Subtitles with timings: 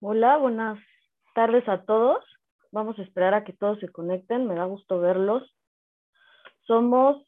[0.00, 0.78] Hola, buenas
[1.34, 2.24] tardes a todos.
[2.70, 4.46] Vamos a esperar a que todos se conecten.
[4.46, 5.52] Me da gusto verlos.
[6.68, 7.26] Somos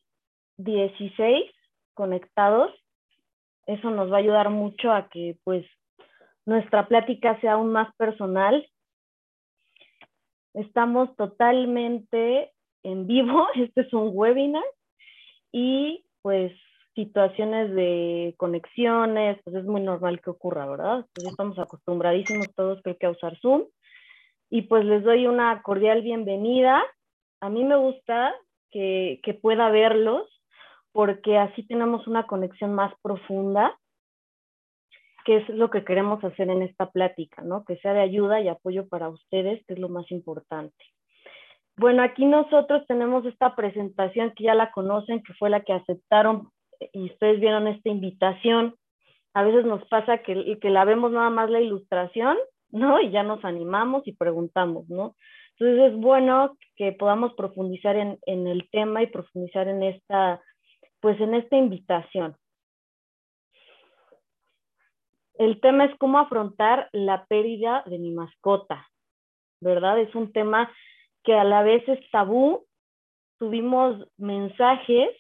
[0.59, 1.51] 16
[1.95, 2.71] conectados.
[3.67, 5.67] Eso nos va a ayudar mucho a que pues
[6.47, 8.65] nuestra plática sea aún más personal.
[10.55, 12.53] Estamos totalmente
[12.85, 13.49] en vivo.
[13.57, 14.65] Este es un webinar
[15.51, 16.53] y pues
[17.05, 21.07] situaciones de conexiones, pues es muy normal que ocurra, ¿verdad?
[21.15, 23.65] Pues estamos acostumbradísimos todos creo que a usar Zoom.
[24.51, 26.83] Y pues les doy una cordial bienvenida.
[27.41, 28.35] A mí me gusta
[28.71, 30.29] que, que pueda verlos
[30.93, 33.79] porque así tenemos una conexión más profunda,
[35.25, 37.65] que es lo que queremos hacer en esta plática, ¿no?
[37.65, 40.85] Que sea de ayuda y apoyo para ustedes, que es lo más importante.
[41.77, 46.51] Bueno, aquí nosotros tenemos esta presentación que ya la conocen, que fue la que aceptaron
[46.93, 48.75] y ustedes vieron esta invitación,
[49.35, 52.37] a veces nos pasa que, que la vemos nada más la ilustración,
[52.71, 53.01] ¿no?
[53.01, 55.17] Y ya nos animamos y preguntamos, ¿no?
[55.59, 60.41] Entonces es bueno que podamos profundizar en, en el tema y profundizar en esta,
[61.01, 62.37] pues en esta invitación.
[65.35, 68.89] El tema es cómo afrontar la pérdida de mi mascota,
[69.61, 69.99] ¿verdad?
[69.99, 70.73] Es un tema
[71.25, 72.67] que a la vez es tabú.
[73.39, 75.11] Tuvimos mensajes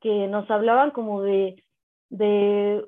[0.00, 1.62] que nos hablaban como de,
[2.08, 2.84] de,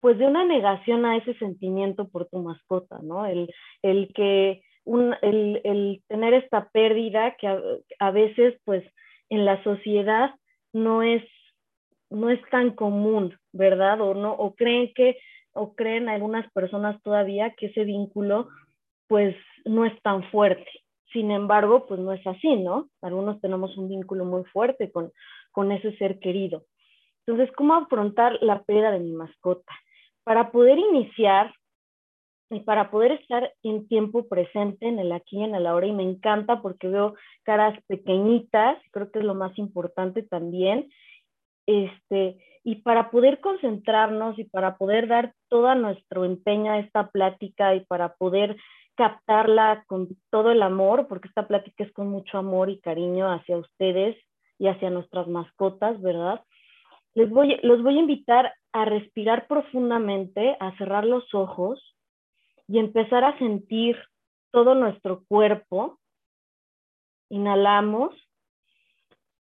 [0.00, 3.26] pues de una negación a ese sentimiento por tu mascota, ¿no?
[3.26, 3.52] El,
[3.82, 7.46] el que, un, el, el, tener esta pérdida que
[7.98, 8.84] a, veces, pues,
[9.28, 10.34] en la sociedad
[10.72, 11.22] no es,
[12.10, 14.00] no es tan común, ¿verdad?
[14.00, 15.18] O, no, o creen que,
[15.52, 18.48] o creen algunas personas todavía que ese vínculo,
[19.06, 20.68] pues, no es tan fuerte.
[21.12, 22.88] Sin embargo, pues no es así, ¿no?
[23.02, 25.12] Algunos tenemos un vínculo muy fuerte con,
[25.52, 26.64] con ese ser querido.
[27.26, 29.72] Entonces, ¿cómo afrontar la pérdida de mi mascota?
[30.24, 31.52] Para poder iniciar
[32.50, 35.92] y para poder estar en tiempo presente, en el aquí y en el ahora, y
[35.92, 40.90] me encanta porque veo caras pequeñitas, creo que es lo más importante también,
[41.66, 47.74] este, y para poder concentrarnos y para poder dar todo nuestro empeño a esta plática
[47.76, 48.56] y para poder
[48.96, 53.56] captarla con todo el amor, porque esta plática es con mucho amor y cariño hacia
[53.56, 54.16] ustedes
[54.60, 56.44] y hacia nuestras mascotas, ¿verdad?
[57.14, 61.96] Les voy, los voy a invitar a respirar profundamente, a cerrar los ojos
[62.68, 63.96] y empezar a sentir
[64.52, 65.98] todo nuestro cuerpo.
[67.30, 68.14] Inhalamos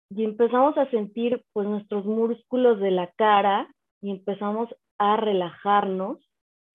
[0.08, 3.68] y empezamos a sentir pues nuestros músculos de la cara
[4.00, 6.26] y empezamos a relajarnos.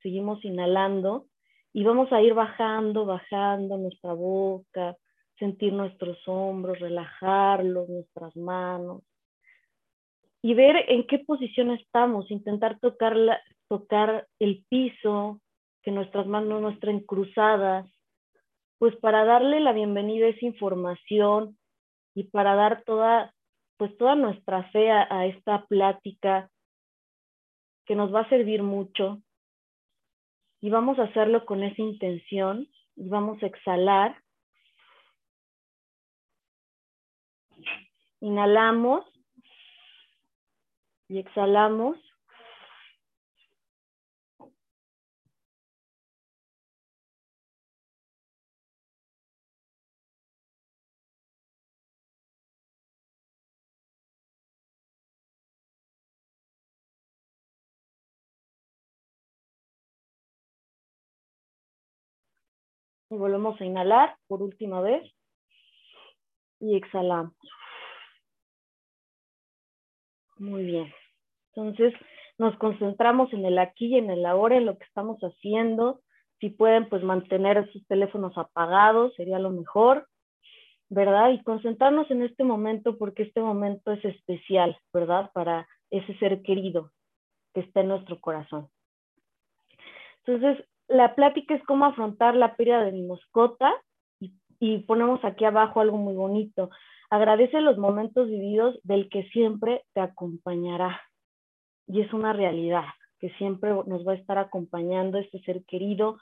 [0.02, 1.24] Seguimos inhalando
[1.72, 4.94] y vamos a ir bajando, bajando nuestra boca,
[5.38, 9.02] sentir nuestros hombros, relajarlos, nuestras manos
[10.42, 13.16] y ver en qué posición estamos, intentar tocar,
[13.68, 15.40] tocar el piso,
[15.82, 17.90] que nuestras manos no estén cruzadas,
[18.78, 21.58] pues para darle la bienvenida a esa información
[22.14, 23.34] y para dar toda,
[23.76, 26.50] pues toda nuestra fe a, a esta plática
[27.84, 29.20] que nos va a servir mucho.
[30.60, 34.16] Y vamos a hacerlo con esa intención y vamos a exhalar
[38.26, 39.04] Inhalamos
[41.06, 41.96] y exhalamos.
[63.08, 65.14] Y volvemos a inhalar por última vez
[66.58, 67.36] y exhalamos.
[70.38, 70.92] Muy bien.
[71.54, 71.94] Entonces,
[72.38, 76.00] nos concentramos en el aquí y en el ahora, en lo que estamos haciendo.
[76.40, 80.06] Si pueden, pues mantener sus teléfonos apagados, sería lo mejor,
[80.90, 81.30] ¿verdad?
[81.30, 85.30] Y concentrarnos en este momento porque este momento es especial, ¿verdad?
[85.32, 86.90] Para ese ser querido
[87.54, 88.68] que está en nuestro corazón.
[90.26, 93.72] Entonces, la plática es cómo afrontar la pérdida de mi mascota
[94.20, 96.68] y, y ponemos aquí abajo algo muy bonito.
[97.10, 101.00] Agradece los momentos vividos del que siempre te acompañará.
[101.86, 102.84] Y es una realidad
[103.20, 106.18] que siempre nos va a estar acompañando este ser querido.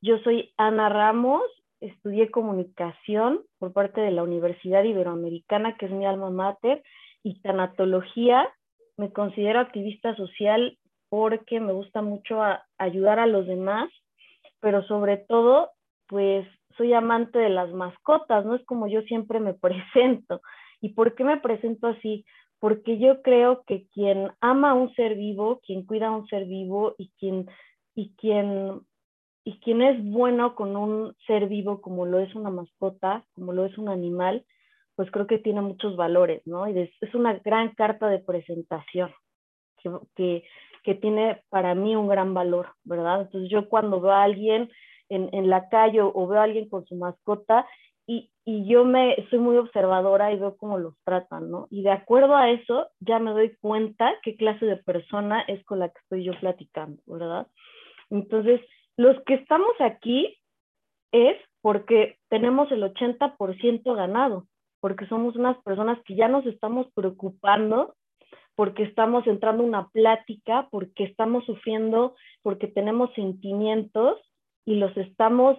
[0.00, 1.42] Yo soy Ana Ramos,
[1.80, 6.82] estudié comunicación por parte de la Universidad Iberoamericana, que es mi alma mater,
[7.22, 8.48] y tanatología.
[8.96, 10.78] Me considero activista social
[11.08, 12.40] porque me gusta mucho
[12.76, 13.90] ayudar a los demás,
[14.60, 15.70] pero sobre todo,
[16.06, 16.46] pues
[16.78, 20.40] soy amante de las mascotas, no es como yo siempre me presento.
[20.80, 22.24] ¿Y por qué me presento así?
[22.60, 26.46] Porque yo creo que quien ama a un ser vivo, quien cuida a un ser
[26.46, 27.48] vivo y quien,
[27.94, 28.80] y quien,
[29.44, 33.66] y quien es bueno con un ser vivo como lo es una mascota, como lo
[33.66, 34.44] es un animal,
[34.96, 36.68] pues creo que tiene muchos valores, ¿no?
[36.68, 39.12] Y es una gran carta de presentación
[40.16, 40.42] que,
[40.82, 43.22] que, tiene para mí un gran valor, ¿verdad?
[43.22, 44.70] Entonces yo cuando veo a alguien
[45.08, 47.66] en, en la calle o veo a alguien con su mascota
[48.06, 51.66] y, y, yo me soy muy observadora y veo cómo los tratan, ¿no?
[51.70, 55.78] Y de acuerdo a eso ya me doy cuenta qué clase de persona es con
[55.78, 57.46] la que estoy yo platicando, ¿verdad?
[58.08, 58.62] Entonces,
[58.96, 60.38] los que estamos aquí
[61.12, 64.46] es porque tenemos el 80% ganado,
[64.80, 67.94] porque somos unas personas que ya nos estamos preocupando
[68.58, 74.18] porque estamos entrando en una plática, porque estamos sufriendo, porque tenemos sentimientos
[74.68, 75.56] y los estamos,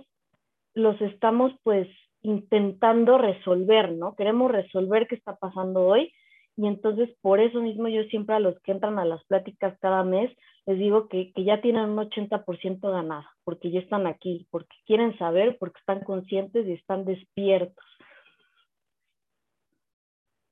[0.75, 1.87] los estamos pues
[2.21, 4.15] intentando resolver, ¿no?
[4.15, 6.13] Queremos resolver qué está pasando hoy
[6.55, 10.03] y entonces por eso mismo yo siempre a los que entran a las pláticas cada
[10.03, 10.31] mes
[10.67, 15.17] les digo que, que ya tienen un 80% ganado, porque ya están aquí, porque quieren
[15.17, 17.83] saber, porque están conscientes y están despiertos.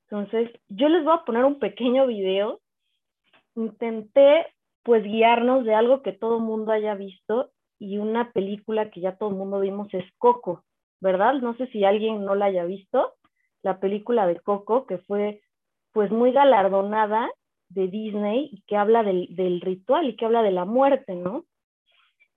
[0.10, 2.60] Entonces, yo les voy a poner un pequeño video.
[3.56, 4.48] Intenté
[4.82, 9.30] pues guiarnos de algo que todo mundo haya visto y una película que ya todo
[9.30, 10.64] el mundo vimos es Coco,
[11.00, 11.36] ¿verdad?
[11.36, 13.14] No sé si alguien no la haya visto,
[13.64, 15.42] la película de Coco que fue
[15.92, 17.30] pues muy galardonada
[17.70, 21.46] de Disney y que habla del, del ritual y que habla de la muerte, ¿no?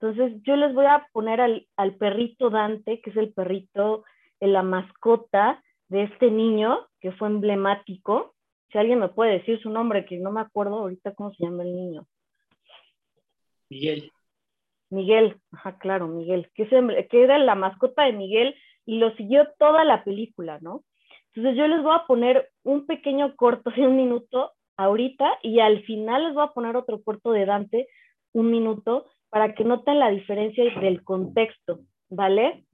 [0.01, 4.05] Entonces yo les voy a poner al, al perrito Dante, que es el perrito,
[4.41, 8.35] la mascota de este niño que fue emblemático.
[8.73, 11.65] Si alguien me puede decir su nombre, que no me acuerdo ahorita cómo se llama
[11.65, 12.07] el niño.
[13.69, 14.11] Miguel.
[14.91, 16.69] Miguel, ajá, claro, Miguel, que,
[17.11, 18.55] que era la mascota de Miguel
[18.85, 20.85] y lo siguió toda la película, ¿no?
[21.33, 25.85] Entonces yo les voy a poner un pequeño corto de un minuto ahorita y al
[25.85, 27.89] final les voy a poner otro corto de Dante,
[28.33, 32.65] un minuto, para que noten la diferencia del contexto, ¿vale?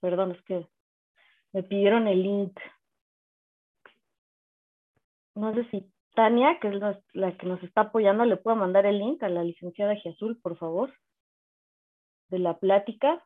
[0.00, 0.66] Perdón, es que
[1.52, 2.60] me pidieron el link.
[5.34, 6.74] No sé si Tania, que es
[7.12, 10.58] la, que nos está apoyando, le puedo mandar el link a la licenciada Giazul, por
[10.58, 10.92] favor,
[12.28, 13.24] de la plática,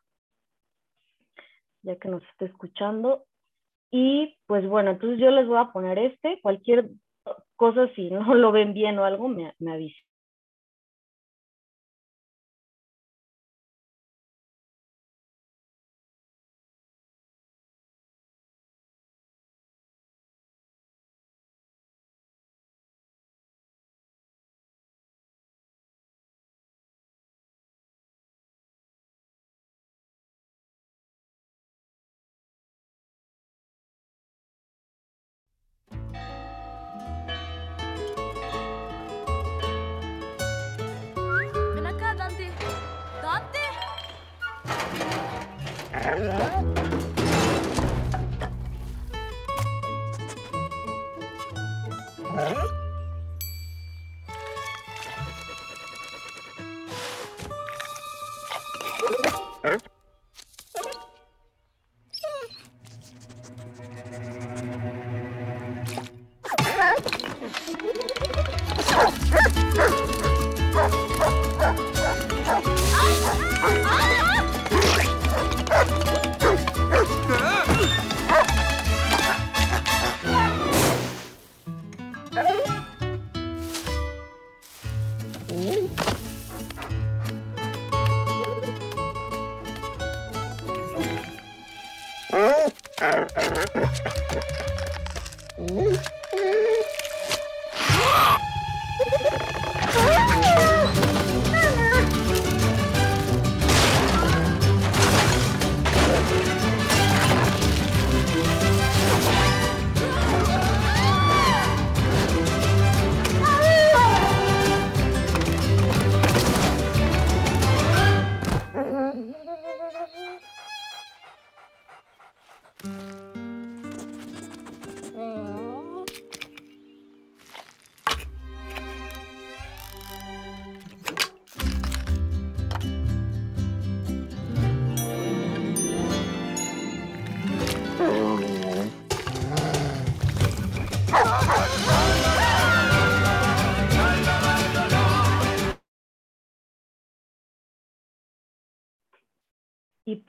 [1.81, 3.25] ya que nos está escuchando.
[3.91, 6.39] Y pues bueno, entonces yo les voy a poner este.
[6.43, 6.91] Cualquier
[7.57, 10.05] cosa, si no lo ven bien o algo, me, me avisen.
[52.35, 52.82] Y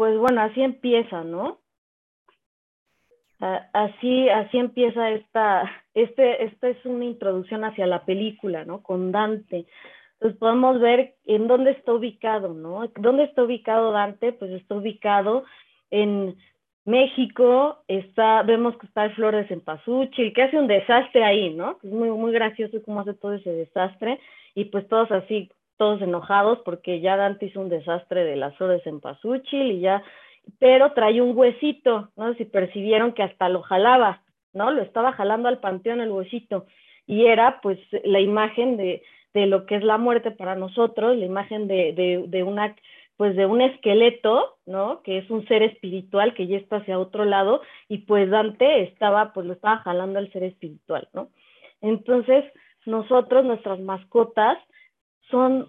[0.03, 1.59] pues bueno, así empieza, ¿no?
[3.39, 8.83] Así, así empieza esta, este, esta es una introducción hacia la película, ¿no?
[8.83, 9.65] Con Dante.
[10.15, 12.85] Entonces podemos ver en dónde está ubicado, ¿no?
[12.97, 14.33] ¿Dónde está ubicado Dante?
[14.33, 15.45] Pues está ubicado
[15.89, 16.35] en
[16.83, 21.79] México, está, vemos que está el flor de cempasúchil, que hace un desastre ahí, ¿no?
[21.81, 24.19] Es muy, muy gracioso cómo hace todo ese desastre,
[24.53, 28.77] y pues todos así, todos enojados, porque ya Dante hizo un desastre de las flores
[28.77, 30.03] de cempasúchil, y ya,
[30.59, 32.33] pero trae un huesito, ¿no?
[32.35, 34.21] Si percibieron que hasta lo jalaba,
[34.53, 34.71] ¿no?
[34.71, 36.65] Lo estaba jalando al panteón el huesito,
[37.07, 39.03] y era pues la imagen de,
[39.33, 42.75] de lo que es la muerte para nosotros, la imagen de, de, de una
[43.15, 45.01] pues de un esqueleto, ¿no?
[45.03, 49.33] Que es un ser espiritual que ya está hacia otro lado y pues Dante estaba,
[49.33, 51.29] pues lo estaba jalando al ser espiritual, ¿no?
[51.81, 52.43] Entonces,
[52.85, 54.57] nosotros, nuestras mascotas,
[55.29, 55.67] son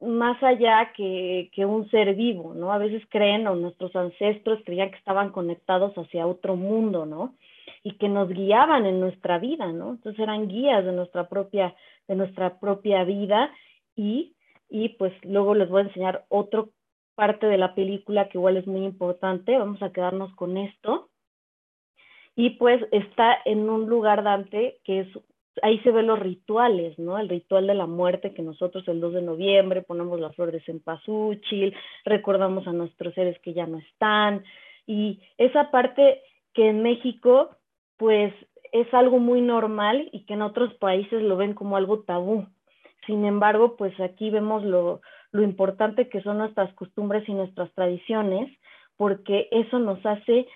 [0.00, 2.72] más allá que, que, un ser vivo, ¿no?
[2.72, 7.34] A veces creen, o nuestros ancestros creían que estaban conectados hacia otro mundo, ¿no?
[7.82, 9.90] Y que nos guiaban en nuestra vida, ¿no?
[9.90, 11.74] Entonces eran guías de nuestra propia,
[12.06, 13.50] de nuestra propia vida
[13.96, 14.34] y
[14.68, 16.64] y pues luego les voy a enseñar otra
[17.14, 19.56] parte de la película que igual es muy importante.
[19.56, 21.08] Vamos a quedarnos con esto.
[22.36, 25.08] Y pues está en un lugar Dante que es,
[25.62, 27.18] ahí se ven los rituales, ¿no?
[27.18, 30.60] El ritual de la muerte que nosotros el 2 de noviembre ponemos la flor de
[30.60, 31.74] cempasúchil,
[32.04, 34.44] recordamos a nuestros seres que ya no están.
[34.86, 36.22] Y esa parte
[36.54, 37.50] que en México
[37.96, 38.32] pues
[38.72, 42.46] es algo muy normal y que en otros países lo ven como algo tabú,
[43.08, 45.00] sin embargo, pues aquí vemos lo,
[45.32, 48.54] importante que son nuestras costumbres y nuestras tradiciones,
[48.98, 50.46] porque eso nos hace,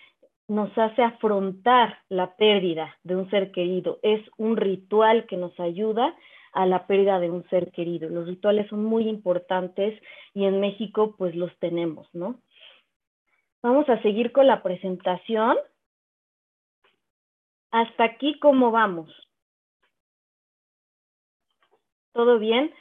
[0.48, 3.98] nos hace afrontar la pérdida de un ser querido.
[4.02, 6.14] Es un ritual que nos ayuda
[6.52, 8.08] a la pérdida de un ser querido.
[8.08, 10.00] Los rituales son muy importantes
[10.34, 12.40] y en México pues los tenemos, ¿no?
[13.62, 15.56] Vamos a seguir con la presentación.
[17.70, 19.10] Hasta aquí, ¿cómo vamos?
[22.12, 22.72] todo bien.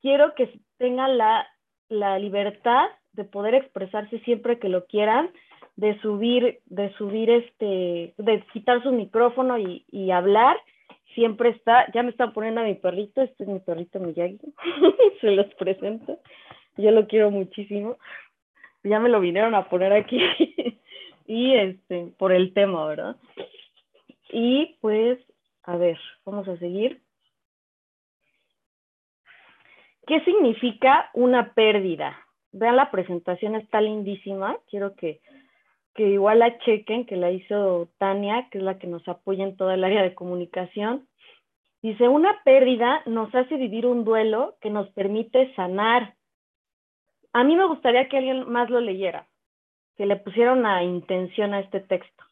[0.00, 1.46] Quiero que tengan la,
[2.18, 5.30] libertad de poder expresarse siempre que lo quieran,
[5.78, 10.56] de subir, de subir este, de quitar su micrófono y, hablar.
[11.14, 14.40] Siempre está, ya me están poniendo a mi perrito, este es mi perrito Miyagi,
[15.20, 16.18] se los presento.
[16.76, 17.96] Yo lo quiero muchísimo.
[18.82, 20.20] Ya me lo vinieron a poner aquí.
[21.26, 23.16] y este, por el tema, ¿verdad?
[24.30, 25.20] Y pues,
[25.62, 27.00] a ver, vamos a seguir.
[30.08, 32.18] ¿Qué significa una pérdida?
[32.50, 34.56] Vean la presentación, está lindísima.
[34.68, 35.20] Quiero que,
[35.98, 39.56] que igual la chequen, que la hizo Tania, que es la que nos apoya en
[39.56, 41.08] toda el área de comunicación.
[41.82, 46.14] Dice, una pérdida nos hace vivir un duelo que nos permite sanar.
[47.32, 49.26] A mí me gustaría que alguien más lo leyera,
[49.96, 52.24] que le pusiera una intención a este texto.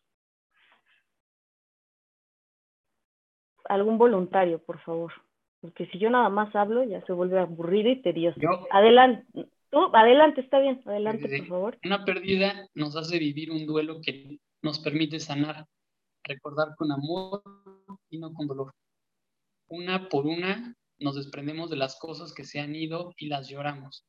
[3.64, 5.12] Algún voluntario, por favor
[5.60, 8.38] porque si yo nada más hablo ya se vuelve aburrido y tedioso.
[8.70, 11.78] adelante, tú, adelante, está bien, adelante, por favor.
[11.84, 15.66] Una pérdida nos hace vivir un duelo que nos permite sanar,
[16.24, 17.42] recordar con amor
[18.10, 18.72] y no con dolor.
[19.68, 24.04] Una por una nos desprendemos de las cosas que se han ido y las lloramos.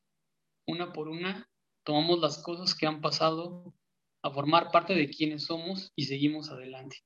[0.65, 1.47] Una por una
[1.83, 3.73] tomamos las cosas que han pasado
[4.21, 6.97] a formar parte de quienes somos y seguimos adelante.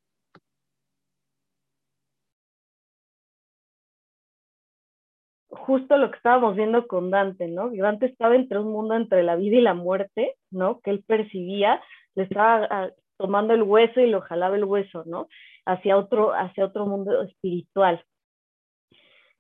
[5.51, 7.69] Justo lo que estábamos viendo con Dante, ¿no?
[7.71, 10.79] Dante estaba entre un mundo entre la vida y la muerte, ¿no?
[10.79, 11.81] Que él percibía,
[12.15, 15.27] le estaba ah, tomando el hueso y lo jalaba el hueso, ¿no?
[15.65, 18.03] Hacia otro, hacia otro mundo espiritual.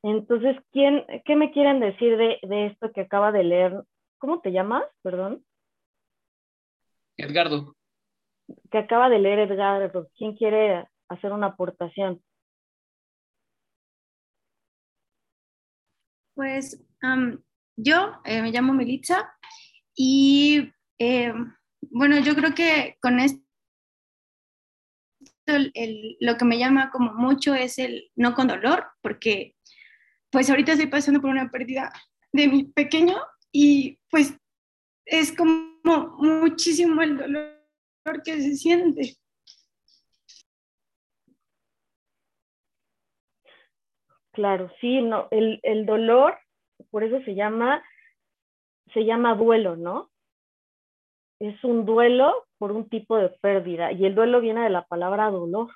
[0.03, 3.83] Entonces, ¿quién, ¿qué me quieren decir de, de esto que acaba de leer?
[4.17, 4.83] ¿Cómo te llamas?
[5.01, 5.43] Perdón.
[7.17, 7.75] Edgardo.
[8.69, 10.07] Que acaba de leer Edgardo.
[10.17, 12.21] ¿Quién quiere hacer una aportación?
[16.41, 16.83] Pues
[17.77, 19.31] yo eh, me llamo Melitza
[19.93, 21.31] y eh,
[21.91, 23.43] bueno, yo creo que con esto
[26.19, 29.55] lo que me llama como mucho es el no con dolor, porque
[30.31, 31.93] pues ahorita estoy pasando por una pérdida
[32.33, 33.17] de mi pequeño
[33.51, 34.33] y pues
[35.05, 39.15] es como muchísimo el dolor que se siente.
[44.33, 46.37] Claro, sí, no, el, el dolor,
[46.89, 47.83] por eso se llama,
[48.93, 50.09] se llama duelo, ¿no?
[51.39, 55.29] Es un duelo por un tipo de pérdida y el duelo viene de la palabra
[55.31, 55.69] dolor.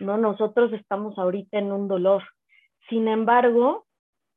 [0.00, 2.22] No, nosotros estamos ahorita en un dolor.
[2.88, 3.86] Sin embargo,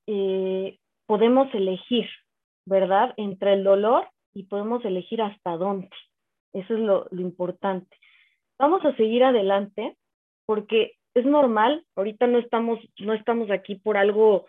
[0.07, 2.07] eh, podemos elegir,
[2.65, 3.13] ¿verdad?
[3.17, 5.89] Entre el dolor y podemos elegir hasta dónde.
[6.53, 7.97] Eso es lo, lo importante.
[8.57, 9.97] Vamos a seguir adelante
[10.45, 14.45] porque es normal, ahorita no estamos, no estamos aquí por algo,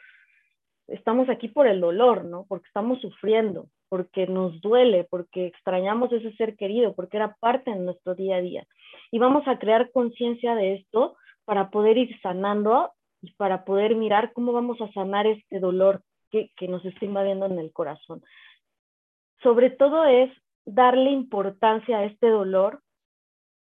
[0.86, 2.44] estamos aquí por el dolor, ¿no?
[2.48, 7.78] Porque estamos sufriendo, porque nos duele, porque extrañamos ese ser querido, porque era parte de
[7.78, 8.66] nuestro día a día.
[9.10, 14.32] Y vamos a crear conciencia de esto para poder ir sanando y para poder mirar
[14.32, 18.22] cómo vamos a sanar este dolor que, que nos está invadiendo en el corazón.
[19.42, 20.30] Sobre todo es
[20.66, 22.82] darle importancia a este dolor,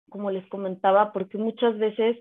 [0.08, 2.16] como les comentaba, porque muchas veces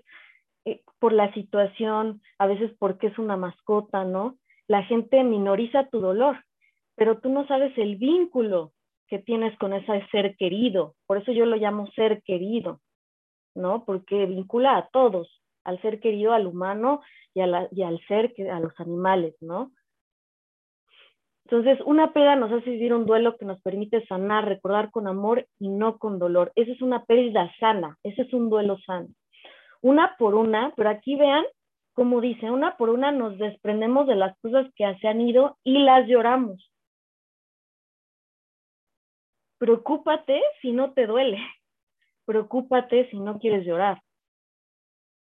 [0.64, 4.38] eh, por la situación, a veces porque es una mascota, ¿no?
[4.66, 6.42] La gente minoriza tu dolor,
[6.94, 8.72] pero tú no sabes el vínculo
[9.08, 10.94] que tienes con ese ser querido.
[11.06, 12.80] Por eso yo lo llamo ser querido,
[13.54, 13.84] ¿no?
[13.84, 17.02] Porque vincula a todos, al ser querido, al humano
[17.34, 19.70] y, al ser, a los animales, ¿no?
[21.44, 25.46] Entonces, una pérdida nos hace vivir un duelo que nos permite sanar, recordar con amor
[25.58, 26.52] y no con dolor.
[26.54, 29.08] Esa es una pérdida sana, ese es un duelo sano
[29.84, 31.44] una por una, pero aquí vean,
[31.92, 35.78] como dice, una por una nos desprendemos de las cosas que se han ido y
[35.80, 36.72] las lloramos.
[39.58, 41.38] Preocúpate si no te duele.
[42.24, 44.00] Preocúpate si no quieres llorar.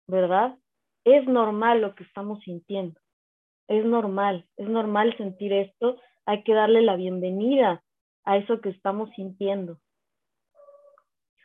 [0.06, 0.56] ¿Verdad?
[1.04, 3.00] Es normal lo que estamos sintiendo.
[3.66, 5.96] Es normal, es normal sentir esto.
[6.24, 7.82] Hay que darle la bienvenida
[8.24, 9.80] a eso que estamos sintiendo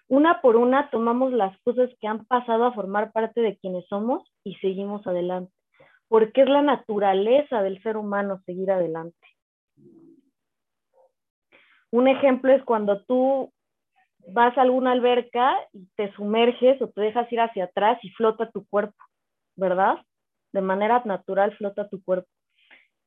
[0.08, 4.24] una por una tomamos las cosas que han pasado a formar parte de quienes somos
[4.44, 5.52] y seguimos adelante,
[6.08, 9.18] porque es la naturaleza del ser humano seguir adelante.
[11.92, 13.52] Un ejemplo es cuando tú
[14.28, 18.52] vas a alguna alberca y te sumerges o te dejas ir hacia atrás y flota
[18.52, 18.98] tu cuerpo,
[19.56, 19.98] ¿verdad?
[20.54, 22.28] De manera natural flota tu cuerpo.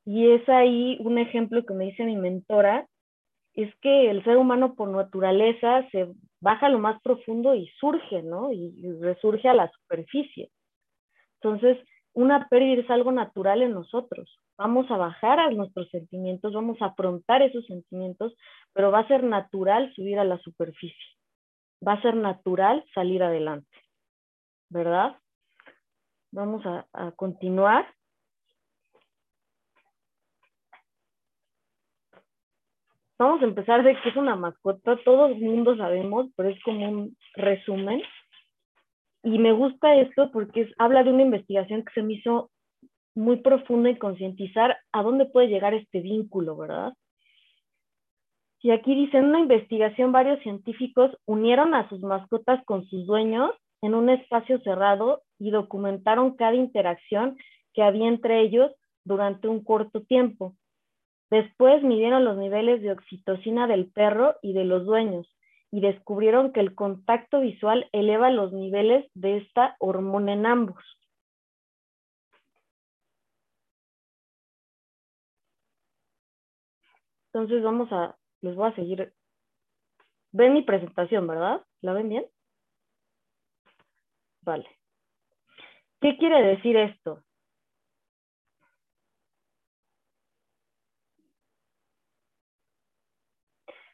[0.05, 2.87] Y es ahí un ejemplo que me dice mi mentora,
[3.55, 6.09] es que el ser humano por naturaleza se
[6.41, 8.53] baja lo más profundo y surge, ¿no?
[8.53, 10.51] Y, resurge a la superficie.
[11.41, 11.79] Entonces,
[12.13, 14.29] una pérdida es algo natural en nosotros.
[14.59, 18.35] Vamos a bajar a nuestros sentimientos, vamos a afrontar esos sentimientos,
[18.73, 21.17] pero va a ser natural subir a la superficie.
[21.87, 23.71] Va a ser natural salir adelante,
[24.69, 25.17] ¿verdad?
[26.33, 27.87] Vamos a continuar.
[33.21, 36.89] Vamos a empezar de que es una mascota, todo el mundo sabemos, pero es como
[36.89, 38.01] un resumen.
[39.23, 42.51] Y me gusta esto porque habla de una investigación que se me hizo
[43.15, 46.95] muy profunda y concientizar a dónde puede llegar este vínculo, ¿verdad?
[48.63, 53.51] Y aquí dice, en una investigación varios científicos unieron a sus mascotas con sus dueños
[53.83, 57.37] en un espacio cerrado y documentaron cada interacción
[57.75, 58.73] que había entre ellos
[59.05, 60.55] durante un corto tiempo.
[61.31, 65.29] Después midieron los niveles de oxitocina del perro y de los dueños
[65.71, 70.83] y descubrieron que el contacto visual eleva los niveles de esta hormona en ambos.
[77.33, 79.13] Entonces vamos a, les voy a seguir.
[80.33, 81.65] Ven mi presentación, ¿verdad?
[81.81, 82.27] ¿La ven bien?
[84.43, 84.69] Vale.
[86.01, 87.23] ¿Qué quiere decir esto?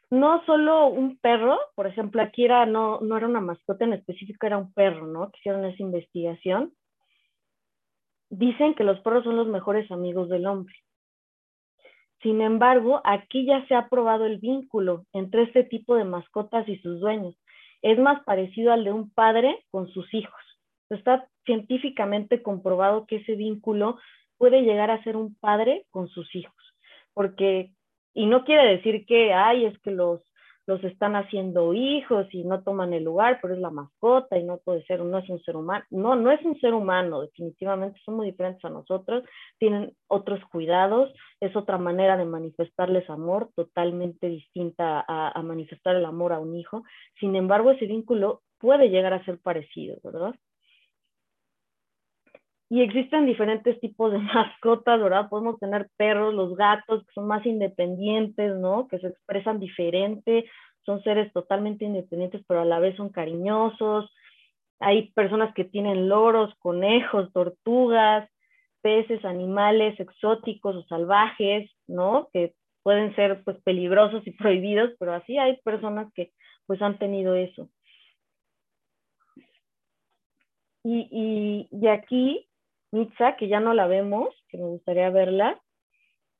[0.09, 4.45] No solo un perro, por ejemplo, aquí era, no, no era una mascota en específico,
[4.45, 5.29] era un perro, ¿no?
[5.31, 6.73] Que hicieron esa investigación.
[8.29, 10.75] Dicen que los perros son los mejores amigos del hombre.
[12.21, 16.77] Sin embargo, aquí ya se ha probado el vínculo entre este tipo de mascotas y
[16.79, 17.35] sus dueños.
[17.81, 20.41] Es más parecido al de un padre con sus hijos.
[20.89, 23.97] Está científicamente comprobado que ese vínculo
[24.37, 26.55] puede llegar a ser un padre con sus hijos,
[27.13, 27.71] porque
[28.17, 30.19] y no quiere decir que, ay, es que los,
[30.65, 34.57] los están haciendo hijos y no toman el lugar, pero es la mascota y no
[34.57, 35.85] puede ser, no es un ser humano.
[35.91, 39.23] No, no es un ser humano, definitivamente son muy diferentes a nosotros,
[39.59, 46.05] tienen otros cuidados, es otra manera de manifestarles amor, totalmente distinta a, a manifestar el
[46.05, 46.85] amor a un hijo.
[47.19, 50.33] Sin embargo, ese vínculo puede llegar a ser parecido, ¿verdad?
[52.69, 55.29] Y existen diferentes tipos de mascotas, ¿verdad?
[55.29, 58.87] Podemos tener perros, los gatos, que son más independientes, ¿no?
[58.87, 60.49] Que se expresan diferente,
[60.85, 64.13] son seres totalmente independientes, pero a la vez son cariñosos.
[64.79, 68.29] Hay personas que tienen loros, conejos, tortugas,
[68.81, 72.29] peces, animales exóticos o salvajes, ¿no?
[72.33, 72.53] Que
[72.83, 76.31] pueden ser pues peligrosos y prohibidos, pero así hay personas que
[76.65, 77.69] pues han tenido eso.
[80.83, 82.47] Y, y, y aquí
[82.91, 85.61] Mitza, que ya no la vemos, que me gustaría verla,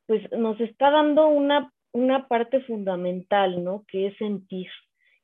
[0.06, 3.84] pues nos está dando una, una parte fundamental, ¿no?
[3.88, 4.70] Que es sentir.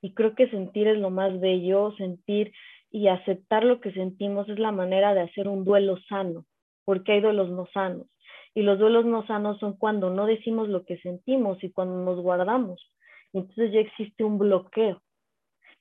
[0.02, 2.52] Y creo que sentir es lo más bello, sentir
[2.92, 6.46] y aceptar lo que sentimos es la manera de hacer un duelo sano,
[6.86, 8.08] porque hay duelos no sanos.
[8.54, 12.22] Y los duelos no sanos son cuando no decimos lo que sentimos y cuando nos
[12.22, 12.92] guardamos.
[13.32, 15.02] Entonces ya existe un bloqueo.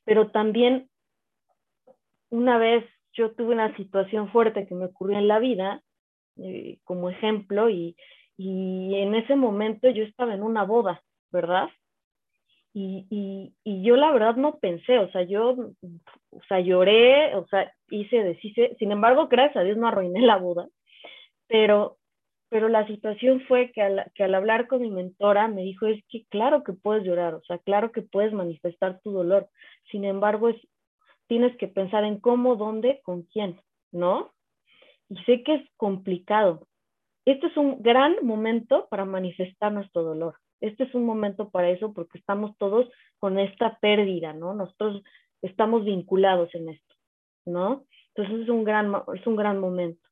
[0.05, 0.89] Pero también,
[2.31, 5.83] una vez yo tuve una situación fuerte que me ocurrió en la vida,
[6.37, 7.97] eh, como ejemplo, y,
[8.37, 11.69] y en ese momento yo estaba en una boda, ¿verdad?
[12.75, 15.51] Y, y, yo la verdad no pensé, o sea, yo,
[16.31, 20.39] o sea, lloré, o sea, hice, deshice, sin embargo, gracias a Dios no arruiné la
[20.39, 20.69] boda,
[21.49, 21.99] pero,
[22.49, 26.03] pero la situación fue que al, que al hablar con mi mentora me dijo, es
[26.09, 29.51] que claro que puedes llorar, o sea, claro que puedes manifestar tu dolor,
[29.91, 30.57] sin embargo, es,
[31.33, 33.59] tienes que pensar en cómo, dónde, con quién,
[33.91, 34.33] ¿no?
[35.09, 36.67] Y sé que es complicado.
[37.25, 41.93] Este es un gran momento para manifestar nuestro dolor este es un momento para eso
[41.93, 44.55] porque estamos todos con esta pérdida, ¿no?
[44.55, 45.03] Nosotros
[45.43, 46.95] estamos vinculados en esto,
[47.45, 47.85] ¿no?
[48.15, 50.09] Entonces es un gran, es un gran momento.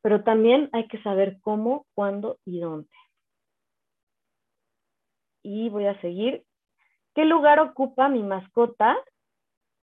[0.00, 2.88] Pero también hay que saber cómo, cuándo y dónde.
[5.42, 6.42] Y voy a seguir.
[7.14, 8.96] ¿Qué lugar ocupa mi mascota?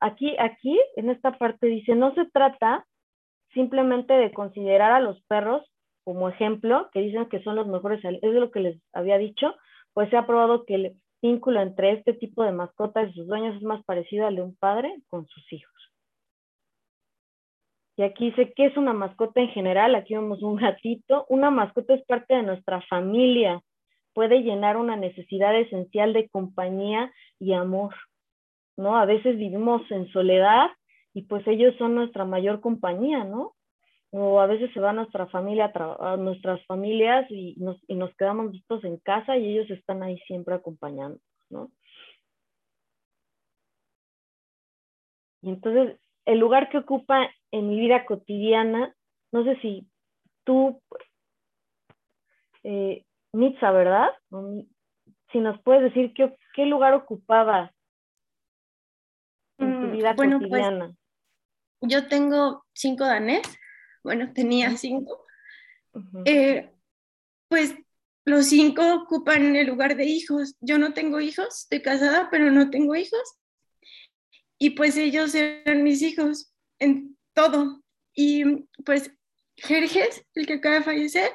[0.00, 2.86] Aquí, aquí, en esta parte dice, no se trata
[3.52, 5.64] simplemente de considerar a los perros
[6.04, 9.54] como ejemplo, que dicen que son los mejores, es lo que les había dicho,
[9.92, 13.56] pues se ha probado que el vínculo entre este tipo de mascotas y sus dueños
[13.56, 15.74] es más parecido al de un padre con sus hijos.
[17.98, 19.96] Y aquí dice, ¿qué es una mascota en general?
[19.96, 21.26] Aquí vemos un gatito.
[21.28, 23.60] Una mascota es parte de nuestra familia.
[24.14, 27.94] Puede llenar una necesidad esencial de compañía y amor.
[28.78, 28.96] ¿No?
[28.96, 30.68] A veces vivimos en soledad
[31.12, 33.54] y pues ellos son nuestra mayor compañía, ¿no?
[34.10, 38.52] o a veces se va nuestra familia, a nuestras familias y nos, y nos quedamos
[38.52, 41.70] listos en casa y ellos están ahí siempre acompañando, ¿no?
[45.42, 48.94] Y entonces, el lugar que ocupa en mi vida cotidiana,
[49.30, 49.86] no sé si
[50.44, 50.80] tú,
[52.64, 54.08] eh, Mitza, ¿verdad?
[55.32, 57.72] Si nos puedes decir qué, qué lugar ocupaba
[59.98, 60.94] vida bueno, cotidiana.
[61.78, 63.42] Pues, yo tengo cinco danés
[64.08, 65.22] bueno, tenía cinco,
[66.24, 66.72] eh,
[67.48, 67.74] pues
[68.24, 70.54] los cinco ocupan el lugar de hijos.
[70.60, 73.38] Yo no tengo hijos, estoy casada, pero no tengo hijos.
[74.58, 77.82] Y pues ellos eran mis hijos en todo.
[78.14, 78.44] Y
[78.84, 79.10] pues
[79.56, 81.30] Jerjes, el que acaba de fallecer,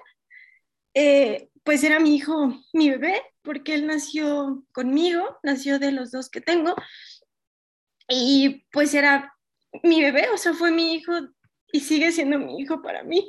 [0.96, 6.30] eh, pues era mi hijo, mi bebé, porque él nació conmigo, nació de los dos
[6.30, 6.76] que tengo.
[8.10, 9.34] Y pues era
[9.84, 11.14] mi bebé, o sea, fue mi hijo
[11.72, 13.28] y sigue siendo mi hijo para mí.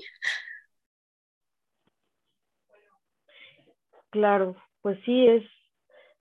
[4.10, 5.42] Claro, pues sí, es,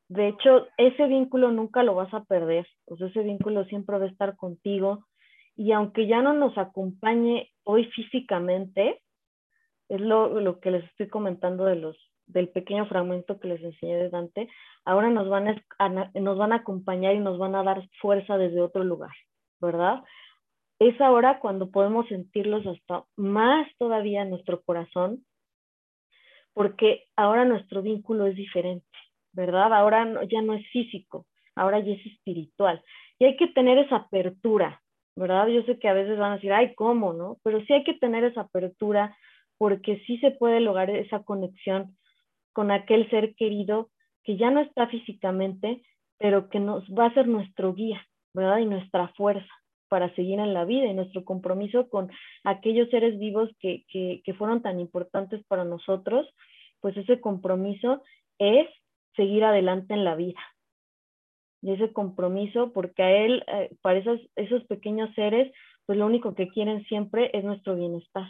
[0.08, 4.06] de hecho, ese vínculo nunca lo vas a perder, o sea, ese vínculo siempre va
[4.06, 5.06] a estar contigo
[5.56, 9.04] y aunque ya no nos acompañe hoy físicamente,
[9.90, 11.96] es lo, lo que les estoy comentando de los,
[12.34, 14.50] del pequeño fragmento que les enseñé de Dante,
[14.86, 15.48] ahora nos van
[15.80, 19.14] a, nos van a acompañar y nos van a dar fuerza desde otro lugar,
[19.62, 20.04] ¿verdad?
[20.88, 25.26] es ahora cuando podemos sentirlos hasta más todavía en nuestro corazón,
[26.54, 28.86] porque ahora nuestro vínculo es diferente,
[29.32, 29.74] ¿verdad?
[29.74, 32.84] Ahora ya no es físico, ahora ya es espiritual.
[33.20, 34.82] Y hay que tener esa apertura,
[35.16, 35.48] ¿verdad?
[35.48, 37.38] Yo sé que a veces van a decir, ay, ¿cómo, no?
[37.44, 39.16] Pero sí hay que tener esa apertura
[39.58, 41.96] porque sí se puede lograr esa conexión
[42.54, 43.90] con aquel ser querido
[44.24, 45.82] que ya no está físicamente,
[46.18, 48.60] pero que nos va a ser nuestro guía, ¿verdad?
[48.60, 49.52] Y nuestra fuerza
[49.90, 52.10] para seguir en la vida y nuestro compromiso con
[52.44, 56.28] aquellos seres vivos que, que, fueron tan importantes para nosotros,
[56.80, 58.02] pues ese compromiso
[58.40, 58.68] es
[59.16, 60.40] seguir adelante en la vida.
[61.62, 65.54] Y ese compromiso, porque a él, eh, para esos, esos pequeños seres,
[65.86, 68.28] pues lo único que quieren siempre es nuestro bienestar.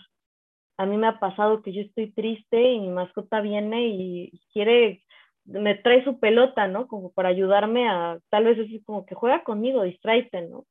[0.77, 5.03] A mí me ha pasado que yo estoy triste y mi mascota viene y quiere,
[5.45, 6.87] me trae su pelota, ¿no?
[6.87, 10.65] Como para ayudarme a, tal vez es como que juega conmigo, distráete, ¿no?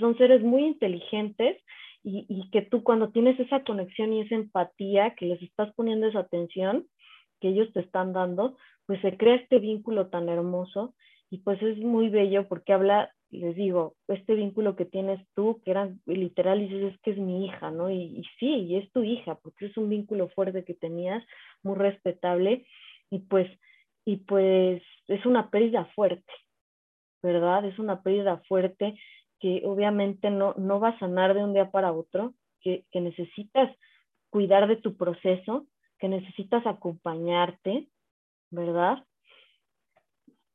[0.00, 1.62] son seres muy inteligentes
[2.02, 6.20] y, que tú cuando tienes esa conexión y esa empatía, que les estás poniendo esa
[6.20, 6.86] atención
[7.40, 10.94] que ellos te están dando, pues se crea este vínculo tan hermoso
[11.30, 15.72] y pues es muy bello porque habla, les digo, este vínculo que tienes tú, que
[15.72, 17.90] era literal, dices, es que es mi hija, ¿no?
[17.90, 21.24] Y, y sí, y es tu hija, porque es un vínculo fuerte que tenías,
[21.62, 22.66] muy respetable,
[23.10, 23.48] y pues,
[24.04, 26.32] y pues es una pérdida fuerte,
[27.22, 27.64] ¿verdad?
[27.64, 28.98] Es una pérdida fuerte
[29.40, 33.76] que obviamente no, no va a sanar de un día para otro, que, que necesitas
[34.30, 35.66] cuidar de tu proceso,
[35.98, 37.88] que necesitas acompañarte,
[38.50, 39.04] ¿verdad?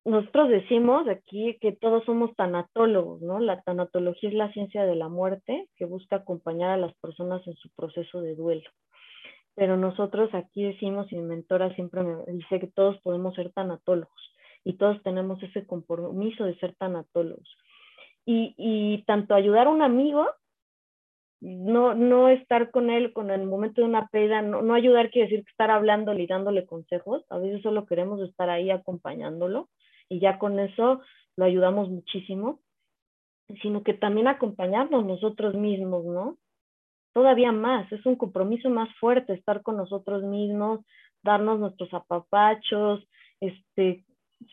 [0.06, 3.40] Nosotros decimos aquí que todos somos tanatólogos, ¿no?
[3.40, 7.56] La tanatología es la ciencia de la muerte que busca acompañar a las personas en
[7.56, 8.70] su proceso de duelo.
[9.56, 14.34] pero nosotros aquí decimos, y mi mentora siempre me dice que todos podemos ser tanatólogos
[14.64, 17.50] y todos tenemos ese compromiso de ser tanatólogos.
[18.26, 20.28] Y, y tanto ayudar a un amigo,
[21.42, 25.28] no, no estar con él con el momento de una pérdida, no, no ayudar quiere
[25.30, 29.70] decir que estar hablándole y dándole consejos, a veces solo queremos estar ahí acompañándolo
[30.12, 31.02] y ya con eso
[31.38, 32.60] lo ayudamos muchísimo,
[33.62, 36.38] sino que también acompañarnos nosotros mismos, ¿no?
[37.14, 40.82] Todavía más, es un compromiso más fuerte estar con nosotros mismos,
[41.24, 43.08] darnos nuestros apapachos,
[43.40, 44.04] este,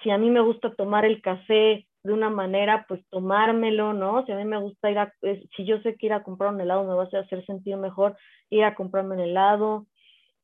[0.00, 4.24] si a mí me gusta tomar el café de una manera, pues tomármelo, ¿no?
[4.24, 5.12] Si a mí me gusta ir a,
[5.56, 8.16] si yo sé que ir a comprar un helado me va a hacer sentir mejor,
[8.48, 9.86] ir a comprarme un helado.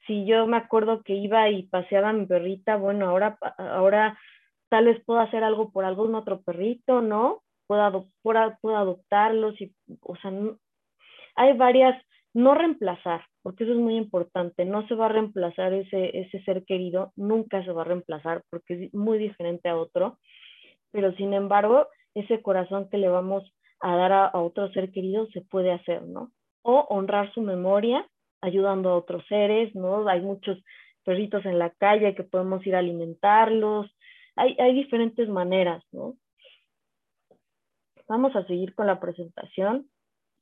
[0.09, 4.19] Si yo me acuerdo que iba y paseaba a mi perrita, bueno, ahora, ahora
[4.69, 7.43] tal vez puedo hacer algo por algún otro perrito, ¿no?
[7.67, 10.33] Puedo, puedo adoptarlos, y, o sea,
[11.37, 12.01] hay varias,
[12.35, 16.65] no reemplazar, porque eso es muy importante, no se va a reemplazar ese, ese ser
[16.65, 20.19] querido, nunca se va a reemplazar porque es muy diferente a otro,
[20.91, 23.45] pero sin embargo, ese corazón que le vamos
[23.81, 26.31] a dar a, a otro ser querido se puede hacer, ¿no?
[26.63, 28.07] O honrar su memoria
[28.41, 30.07] ayudando a otros seres, ¿no?
[30.07, 30.59] Hay muchos
[31.05, 33.91] perritos en la calle que podemos ir a alimentarlos,
[34.37, 36.17] hay, diferentes maneras, ¿no?
[38.09, 39.89] Vamos a seguir con la presentación.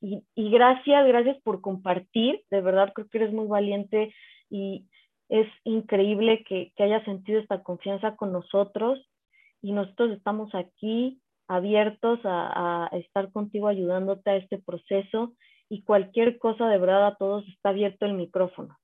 [0.01, 2.43] Y, gracias, gracias por compartir.
[2.51, 4.13] De verdad creo que eres muy valiente
[4.49, 4.85] y
[5.29, 8.99] es increíble que, que hayas sentido esta confianza con nosotros.
[9.61, 15.33] Y nosotros estamos aquí abiertos a, a, estar contigo ayudándote a este proceso.
[15.69, 18.77] Y cualquier cosa, de verdad, a todos está abierto el micrófono.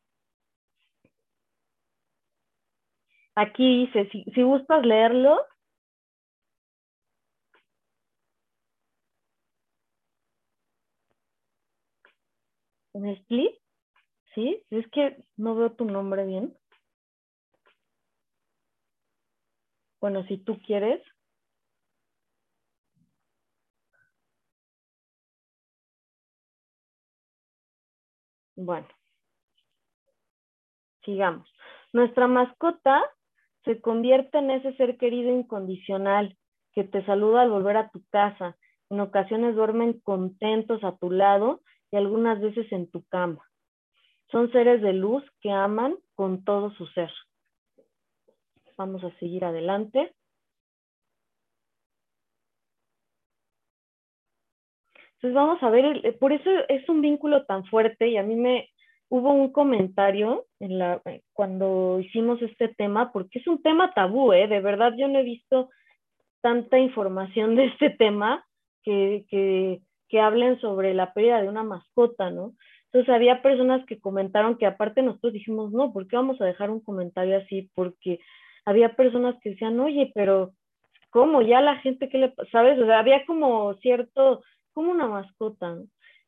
[3.42, 5.40] Aquí dice, si, gustas leerlo,
[12.92, 13.56] ¿Un split?
[14.36, 14.62] ¿Sí?
[14.72, 16.54] Es que no veo tu nombre bien.
[20.02, 21.02] Bueno, si tú quieres.
[28.58, 28.88] Bueno.
[31.06, 31.50] Sigamos.
[31.94, 33.02] Nuestra mascota
[33.66, 36.38] se convierte en ese ser querido incondicional
[36.74, 38.58] que te saluda al volver a tu casa.
[38.90, 43.44] En ocasiones duermen contentos a tu lado y algunas veces en tu cama.
[44.32, 47.12] Son seres de luz que aman con todo su ser.
[48.78, 50.14] Vamos a seguir adelante.
[55.16, 58.70] Entonces vamos a ver, por eso es un vínculo tan fuerte y a mí me
[59.10, 61.02] hubo un comentario en la,
[61.34, 64.48] cuando hicimos este tema, porque es un tema tabú, ¿eh?
[64.48, 65.70] de verdad yo no he visto
[66.42, 68.46] tanta información de este tema
[68.84, 72.54] que, que que hablen sobre la pérdida de una mascota, ¿no?
[72.86, 76.72] Entonces había personas que comentaron que aparte nosotros dijimos, no, ¿por qué vamos a dejar
[76.72, 77.70] un comentario así?
[77.76, 78.20] Porque
[78.66, 80.52] había personas que decían, oye, pero
[81.12, 81.44] ¿cómo?
[81.44, 82.80] Ya la gente que le, ¿sabes?
[82.80, 84.42] O sea, había como cierto,
[84.74, 85.84] como una mascota, ¿no?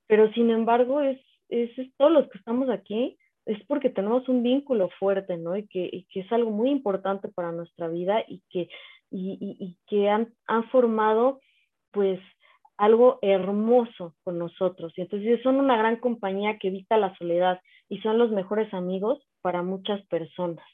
[0.06, 1.20] Pero sin embargo, es,
[1.52, 5.56] es, es, todos los que estamos aquí, es porque tenemos un vínculo fuerte, ¿no?
[5.58, 8.70] Y que, y que es algo muy importante para nuestra vida y que,
[9.12, 11.42] y, y, que han, han formado,
[11.92, 12.20] pues,
[12.78, 14.94] algo hermoso con nosotros.
[14.96, 19.20] Y entonces son una gran compañía que evita la soledad y son los mejores amigos
[19.42, 20.66] para muchas personas.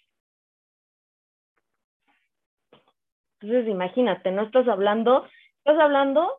[3.39, 6.31] Entonces imagínate, no estás hablando, estás hablando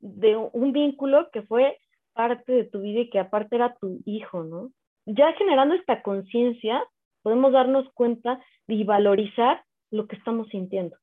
[0.00, 1.78] de un vínculo que fue
[2.14, 4.70] parte de tu vida y que aparte era tu hijo, ¿no?
[5.06, 6.82] Ya generando esta conciencia,
[7.22, 10.96] podemos darnos cuenta y valorizar lo que estamos sintiendo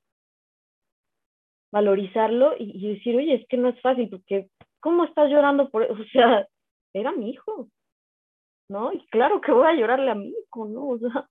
[1.71, 6.03] valorizarlo y, decir, oye, es que no es fácil, porque ¿cómo estás llorando por O
[6.11, 6.47] sea,
[6.93, 7.69] era mi hijo,
[8.69, 8.93] ¿no?
[8.93, 10.89] Y claro que voy a llorarle a mi hijo, ¿no?
[10.89, 11.27] O sea,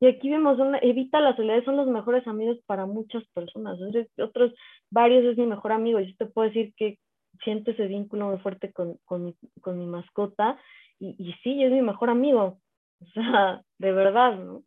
[0.00, 3.78] y aquí vemos, una, evita la soledad, son los mejores amigos para muchas personas.
[4.18, 4.52] Otros,
[4.90, 6.98] varios es mi mejor amigo, y yo te puedo decir que
[7.42, 10.58] siento ese vínculo muy fuerte con, con, con mi mascota,
[10.98, 12.60] y, y, sí, es mi mejor amigo,
[13.00, 14.62] o sea, de verdad, ¿no?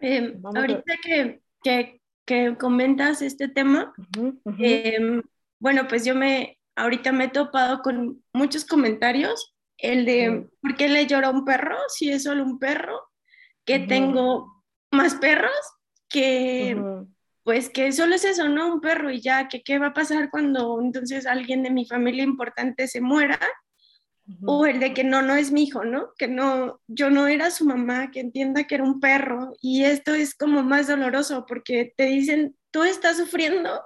[0.00, 3.92] Eh, ahorita que, que que comentas este tema,
[4.58, 5.22] eh,
[5.58, 10.88] bueno, pues yo me, ahorita me he topado con muchos comentarios, el de, ¿por qué
[10.88, 13.00] le llora un perro si es solo un perro?
[13.64, 15.52] Que tengo más perros,
[16.08, 16.76] que
[17.44, 18.74] pues que solo es eso, ¿no?
[18.74, 22.24] Un perro y ya, que qué va a pasar cuando entonces alguien de mi familia
[22.24, 23.38] importante se muera
[24.46, 26.14] o el de que no, no es mi hijo, ¿no?
[26.16, 29.52] Que no, yo no era su mamá, que entienda que era un perro.
[29.60, 33.82] Y esto es como más doloroso porque te dicen, tú estás sufriendo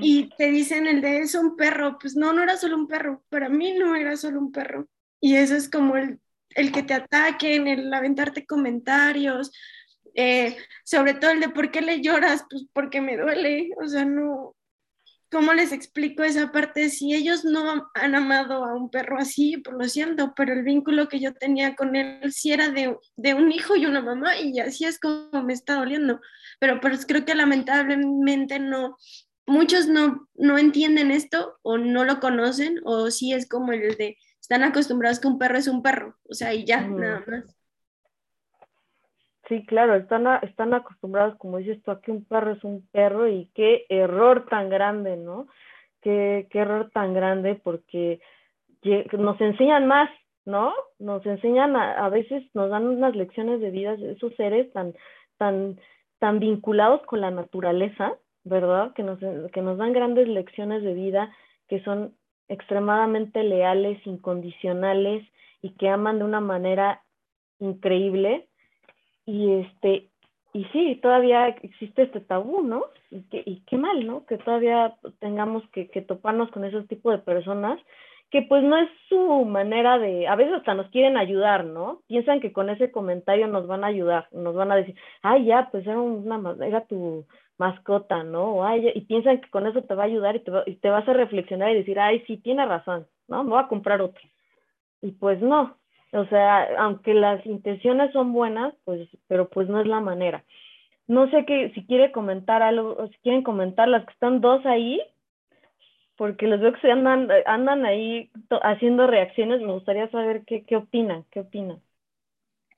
[0.00, 1.98] y te dicen el de es un perro.
[1.98, 3.24] Pues no, no era solo un perro.
[3.30, 4.86] Para mí no era solo un perro.
[5.20, 6.20] Y eso es como el
[6.54, 9.52] el que te ataquen, el aventarte comentarios,
[10.14, 14.04] eh, sobre todo el de por qué le lloras, pues porque me duele, o sea,
[14.04, 14.54] no,
[15.30, 16.90] ¿cómo les explico esa parte?
[16.90, 21.08] Si ellos no han amado a un perro así, pues lo siento, pero el vínculo
[21.08, 24.60] que yo tenía con él sí era de, de un hijo y una mamá y
[24.60, 26.20] así es como me está doliendo,
[26.60, 28.98] pero pues creo que lamentablemente no,
[29.46, 34.18] muchos no, no entienden esto o no lo conocen o sí es como el de,
[34.40, 37.56] están acostumbrados que un perro es un perro, o sea, y ya, nada más.
[39.48, 43.28] Sí, claro, están, están acostumbrados, como dices tú, a que un perro es un perro
[43.28, 45.48] y qué error tan grande, ¿no?
[46.00, 48.20] Qué, qué error tan grande porque
[49.12, 50.10] nos enseñan más,
[50.44, 50.72] ¿no?
[50.98, 54.94] Nos enseñan, a, a veces nos dan unas lecciones de vida, esos seres tan,
[55.38, 55.78] tan,
[56.18, 58.92] tan vinculados con la naturaleza, ¿verdad?
[58.94, 59.18] Que nos,
[59.52, 61.34] que nos dan grandes lecciones de vida,
[61.68, 62.14] que son
[62.48, 65.26] extremadamente leales, incondicionales
[65.62, 67.02] y que aman de una manera
[67.58, 68.48] increíble.
[69.26, 70.08] Y este,
[70.52, 72.84] y sí, todavía existe este tabú, ¿no?
[73.10, 74.26] Y, que, y qué mal, ¿no?
[74.26, 77.78] Que todavía tengamos que, toparnos con ese tipo de personas
[78.30, 82.00] que pues no es su manera de, a veces hasta nos quieren ayudar, ¿no?
[82.06, 85.68] Piensan que con ese comentario nos van a ayudar, nos van a decir, ay, ya,
[85.70, 87.26] pues era una, era tu,
[87.62, 88.64] mascota, ¿no?
[88.64, 91.06] Ay, y piensan que con eso te va a ayudar y te, y te vas
[91.08, 93.44] a reflexionar y decir, ay, sí, tiene razón, ¿no?
[93.44, 94.22] Me voy a comprar otro.
[95.00, 95.76] Y pues no,
[96.12, 100.44] o sea, aunque las intenciones son buenas, pues, pero pues no es la manera.
[101.06, 104.64] No sé que, si quiere comentar algo, o si quieren comentar las que están dos
[104.66, 105.00] ahí,
[106.16, 108.30] porque los veo que se andan, andan ahí
[108.62, 111.82] haciendo reacciones, me gustaría saber qué, qué opinan, qué opinan.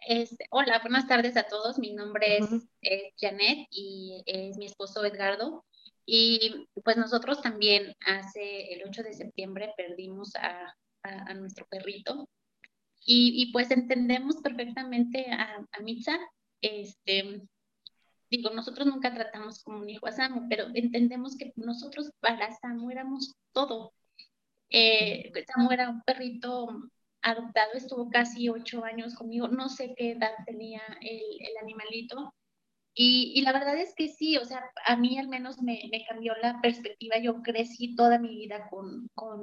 [0.06, 1.78] Este, hola, buenas tardes a todos.
[1.78, 2.48] Mi nombre es,
[3.18, 5.64] Janet y es mi esposo Edgardo.
[6.04, 10.74] Y pues nosotros también hace el 8 de septiembre perdimos a,
[11.34, 12.28] nuestro perrito.
[13.06, 16.18] Y, pues entendemos perfectamente a, a Mitza.
[16.62, 17.42] Este,
[18.30, 22.90] digo, nosotros nunca tratamos como un hijo a Samu, pero entendemos que nosotros para Samu
[22.90, 23.92] éramos todo.
[24.70, 26.68] Eh, Samu era un perrito
[27.22, 32.34] adoptado, estuvo casi ocho años conmigo, no sé qué edad tenía el, el animalito.
[32.94, 36.04] Y, y, la verdad es que sí, o sea, a mí al menos me, me
[36.06, 37.18] cambió la perspectiva.
[37.18, 39.42] Yo crecí toda mi vida con, con,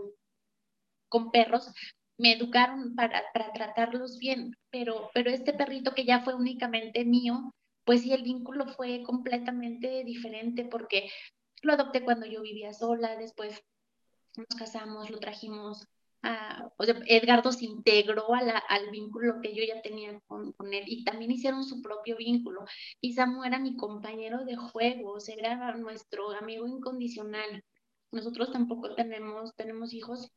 [1.09, 1.71] con perros,
[2.17, 7.53] me educaron para, para, tratarlos bien, pero, pero este perrito que ya fue únicamente mío,
[7.83, 11.09] pues sí, el vínculo fue completamente diferente porque
[11.61, 13.63] lo adopté cuando yo vivía sola, después
[14.37, 15.87] nos casamos, lo trajimos
[16.77, 20.73] o sea, Edgardo se integró a la, al vínculo que yo ya tenía con, con,
[20.73, 22.65] él y también hicieron su propio vínculo.
[22.99, 27.63] Y Samu era mi compañero de juegos, era nuestro amigo incondicional.
[28.11, 30.31] Nosotros tampoco tenemos, tenemos hijos.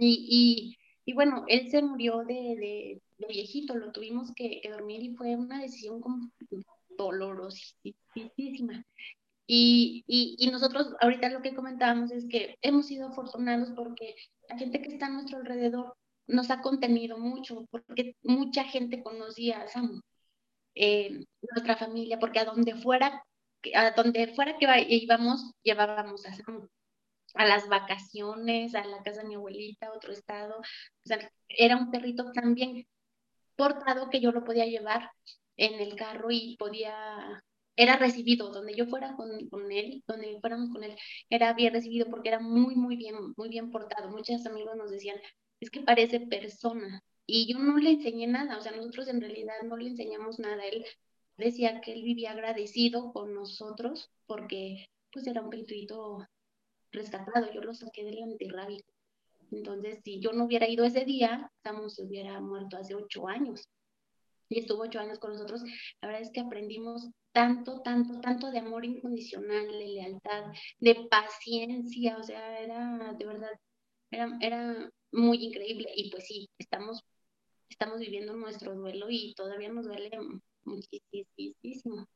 [0.00, 5.02] Y, y, y bueno, él se murió de, de, de viejito, lo tuvimos que, dormir
[5.02, 6.30] y fue una decisión como
[6.90, 8.84] dolorosísima.
[9.46, 14.14] Y, y, y, nosotros ahorita lo que comentábamos es que hemos sido afortunados porque
[14.48, 19.62] la gente que está a nuestro alrededor nos ha contenido mucho, porque mucha gente conocía
[19.62, 20.00] a Samu,
[20.74, 23.24] eh, nuestra familia, porque a donde fuera,
[23.74, 26.68] a donde fuera que íbamos, llevábamos a Samu
[27.38, 30.58] a las vacaciones, a la casa de mi abuelita, a otro estado.
[30.58, 30.62] O
[31.04, 31.18] sea,
[31.48, 32.86] era un perrito tan bien
[33.56, 35.10] portado que yo lo podía llevar
[35.56, 37.42] en el carro y podía
[37.76, 40.96] era recibido, donde yo fuera con, con, él, donde fuéramos con él,
[41.30, 44.10] era bien recibido porque era muy, muy bien, muy bien portado.
[44.10, 45.16] Muchos amigos nos decían,
[45.60, 47.00] es que parece persona.
[47.26, 50.64] Y yo no le enseñé nada, o sea, nosotros en realidad no le enseñamos nada.
[50.66, 50.84] Él
[51.36, 56.26] decía que él vivía agradecido con nosotros porque pues era un perrito
[56.92, 58.92] rescatado, yo lo saqué del antirrábico.
[59.50, 63.68] Entonces, si yo no hubiera ido ese día, Samu se hubiera muerto hace ocho años.
[64.50, 65.62] Y estuvo ocho años con nosotros.
[66.00, 72.16] La verdad es que aprendimos tanto, tanto, tanto de amor incondicional, de lealtad, de paciencia,
[72.18, 73.50] o sea, era de verdad,
[74.10, 75.90] era, era muy increíble.
[75.94, 77.02] Y pues sí, estamos,
[77.68, 80.10] estamos viviendo nuestro duelo y todavía nos duele
[80.64, 82.06] muchísimo.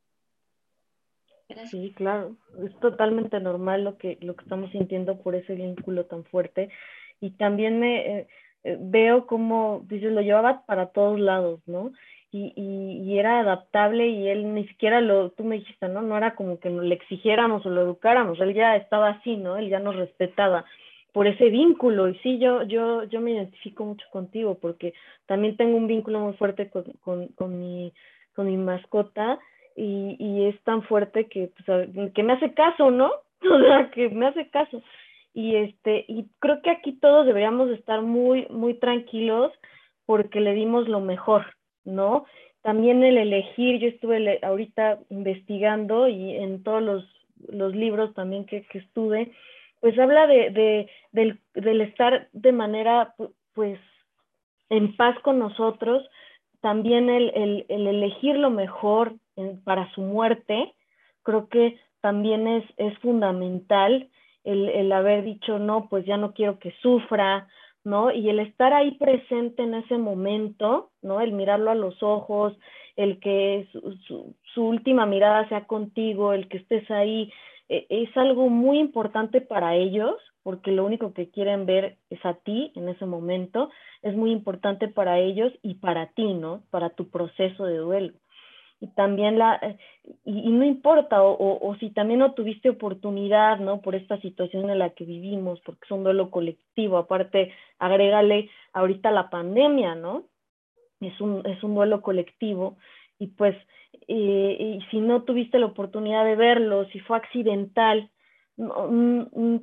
[1.66, 6.24] Sí, claro, es totalmente normal lo que, lo que estamos sintiendo por ese vínculo tan
[6.24, 6.68] fuerte.
[7.20, 8.28] Y también me eh,
[8.64, 11.92] eh, veo como, dices, lo llevaba para todos lados, ¿no?
[12.32, 16.00] y, y, era adaptable y él ni siquiera lo, tú me dijiste, ¿no?
[16.00, 19.58] No era como que le exigiéramos o lo educáramos, él ya estaba así, ¿no?
[19.58, 20.64] Él ya nos respetaba
[21.12, 24.94] por ese vínculo y sí, yo, yo, yo me identifico mucho contigo porque
[25.26, 27.92] también tengo un vínculo muy fuerte con, con, con mi,
[28.34, 29.38] con mi mascota
[29.76, 33.10] y, y es tan fuerte que, pues, que me hace caso, ¿no?
[33.50, 34.82] O sea, que me hace caso.
[35.34, 39.52] Y este, y creo que aquí todos deberíamos estar muy, muy tranquilos
[40.06, 41.46] porque le dimos lo mejor,
[41.84, 42.26] ¿no?
[42.62, 47.04] También el elegir, yo estuve ahorita investigando y en todos los,
[47.48, 49.32] los libros también que, que estuve,
[49.80, 53.14] pues habla de, de del, del, estar de manera,
[53.54, 53.80] pues,
[54.68, 56.08] en paz con nosotros,
[56.60, 59.14] también el, el, el elegir lo mejor
[59.64, 60.74] para su muerte,
[61.22, 64.08] creo que también es, es fundamental
[64.44, 67.48] el, el haber dicho, no, pues ya no quiero que sufra,
[67.84, 68.10] ¿no?
[68.12, 71.20] Y el estar ahí presente en ese momento, ¿no?
[71.20, 72.56] El mirarlo a los ojos,
[72.96, 77.32] el que su, su, última mirada sea contigo, el que estés ahí,
[77.68, 82.34] e, es algo muy importante para ellos, porque lo único que quieren ver es a
[82.34, 83.70] ti en ese momento,
[84.02, 86.64] es muy importante para ellos y para ti, ¿no?
[86.70, 88.12] Para tu proceso de duelo
[88.82, 89.76] y también la, eh,
[90.24, 93.80] y, no importa, o, o, si también no tuviste oportunidad, ¿no?
[93.80, 99.12] Por esta situación en la que vivimos, porque es un duelo colectivo, aparte, agrégale ahorita
[99.12, 100.24] la pandemia, ¿no?
[101.00, 102.76] Es un, es un duelo colectivo,
[103.20, 103.56] y pues,
[104.08, 108.10] eh, y si no tuviste la oportunidad de verlo, si fue accidental,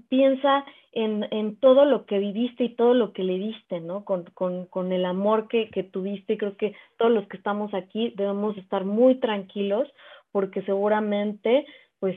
[0.10, 4.04] piensa en, en, todo lo que viviste y todo lo que le diste, ¿no?
[4.04, 6.38] Con, con, con el amor que, que, tuviste.
[6.38, 9.88] Creo que todos los que estamos aquí debemos estar muy tranquilos
[10.32, 11.66] porque seguramente,
[12.00, 12.16] pues,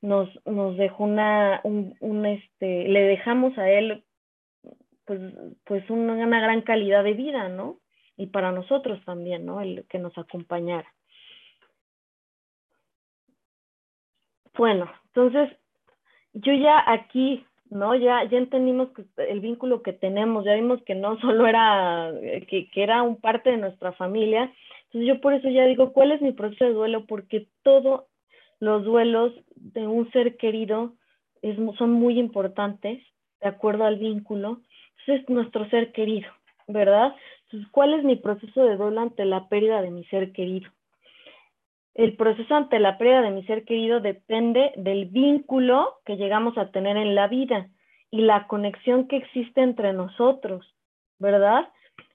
[0.00, 4.04] nos, nos dejó una, un, este, le dejamos a él,
[5.06, 5.20] pues,
[5.64, 7.78] pues una gran calidad de vida, ¿no?
[8.16, 9.60] Y para nosotros también, ¿no?
[9.60, 10.92] El que nos acompañara.
[14.56, 15.50] Bueno, entonces
[16.34, 17.94] yo ya aquí, ¿no?
[17.94, 22.46] Ya, ya entendimos que el vínculo que tenemos, ya vimos que no solo era, eh,
[22.48, 24.52] que, que era un parte de nuestra familia.
[24.86, 27.06] Entonces yo por eso ya digo, ¿cuál es mi proceso de duelo?
[27.06, 28.04] Porque todos
[28.60, 30.94] los duelos de un ser querido
[31.42, 33.02] es, son muy importantes,
[33.40, 34.60] de acuerdo al vínculo.
[34.98, 36.28] Entonces es nuestro ser querido,
[36.66, 37.14] ¿verdad?
[37.44, 40.70] Entonces, ¿cuál es mi proceso de duelo ante la pérdida de mi ser querido?
[41.94, 46.70] El proceso ante la pérdida de mi ser querido depende del vínculo que llegamos a
[46.70, 47.68] tener en la vida
[48.10, 50.74] y la conexión que existe entre nosotros,
[51.18, 51.68] ¿verdad?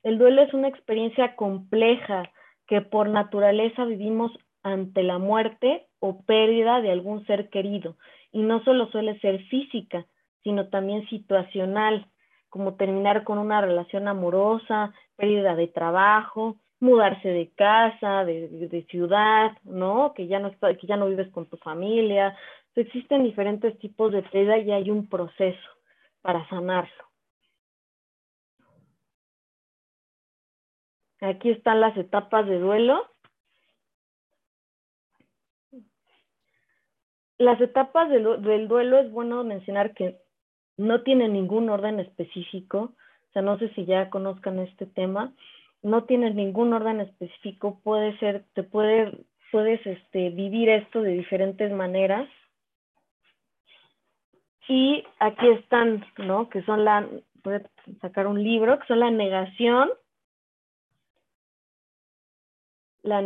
[0.04, 2.24] El duelo es una experiencia compleja
[2.68, 4.32] que por naturaleza vivimos
[4.64, 7.96] ante la muerte o pérdida de algún ser querido.
[8.32, 10.06] Y no solo suele ser física,
[10.44, 12.06] sino también situacional,
[12.50, 20.14] como terminar con una relación amorosa, pérdida de trabajo, mudarse de casa, de, ciudad, ¿no?
[20.14, 22.38] Que ya no, está, que ya no vives con tu familia.
[22.76, 25.70] existen diferentes tipos de pérdida y hay un proceso
[26.22, 27.04] para sanarlo.
[31.22, 33.06] Aquí están las etapas de duelo.
[37.38, 40.18] Las etapas del, del duelo es bueno mencionar que
[40.78, 42.94] no tienen ningún orden específico.
[43.30, 45.34] O sea, no sé si ya conozcan este tema
[45.82, 51.72] no tienes ningún orden específico, puede ser, te puede, puedes este, vivir esto de diferentes
[51.72, 52.28] maneras.
[54.68, 56.50] Y aquí están, ¿no?
[56.50, 57.08] Que son la,
[57.44, 57.64] voy a
[58.02, 59.90] sacar un libro, que son la negación,
[63.02, 63.24] la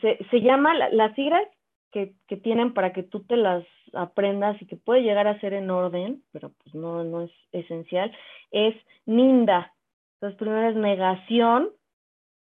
[0.00, 1.42] se, se llama, las siglas
[1.90, 5.52] que, que, tienen para que tú te las aprendas y que puede llegar a ser
[5.52, 8.12] en orden, pero pues no, no es esencial,
[8.50, 8.74] es
[9.06, 9.72] NINDA,
[10.22, 11.70] entonces, primero es negación,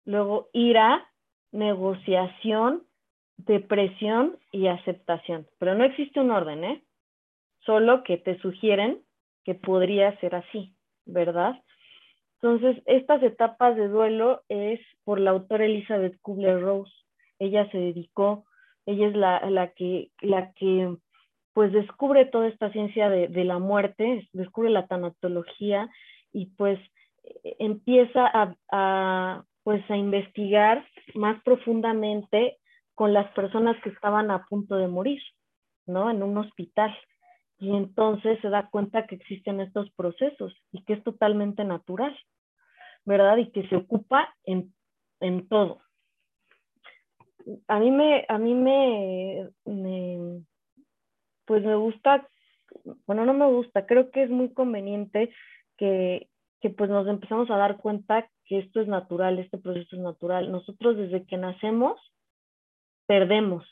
[0.03, 1.09] luego ira,
[1.53, 2.83] negociación,
[3.37, 5.47] depresión y aceptación.
[5.59, 6.83] Pero no existe un orden, ¿eh?
[7.61, 9.01] Solo que te sugieren
[9.45, 10.75] que podría ser así,
[11.05, 11.63] ¿verdad?
[12.41, 16.91] Entonces, estas etapas de duelo es por la autora Elizabeth Kubler-Rose.
[17.39, 18.43] Ella se dedicó,
[18.85, 20.97] ella es la, la, que, la que
[21.53, 25.89] pues descubre toda esta ciencia de, de la muerte, descubre la tanatología
[26.33, 26.77] y pues
[27.43, 32.57] empieza a, pues a investigar más profundamente
[32.95, 35.21] con las personas que estaban a punto de morir,
[35.85, 36.09] ¿no?
[36.09, 36.95] En un hospital.
[37.59, 42.17] Y entonces se da cuenta que existen estos procesos y que es totalmente natural,
[43.05, 43.37] ¿verdad?
[43.37, 44.73] Y que se ocupa en,
[45.19, 45.81] en todo.
[47.67, 50.41] A mí me, a mí me, me,
[51.45, 52.27] pues me gusta,
[53.07, 55.33] bueno, no me gusta, creo que es muy conveniente
[55.77, 56.29] que,
[56.61, 60.51] que pues nos empezamos a dar cuenta que esto es natural, este proceso es natural.
[60.51, 61.99] Nosotros desde que nacemos
[63.07, 63.65] perdemos.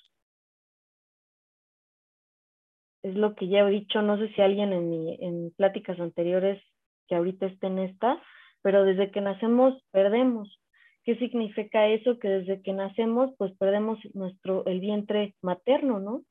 [3.03, 6.61] Es lo que ya he dicho, no sé si alguien en, mi, en pláticas anteriores
[7.07, 8.21] que ahorita esté en esta,
[8.61, 10.59] pero desde que nacemos perdemos.
[11.03, 12.19] ¿Qué significa eso?
[12.19, 16.23] Que desde que nacemos pues perdemos nuestro, el vientre materno, ¿no?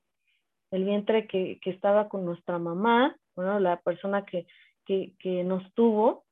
[0.71, 4.47] El vientre que, que estaba con nuestra mamá, bueno, la persona que,
[4.85, 6.26] que, que nos tuvo,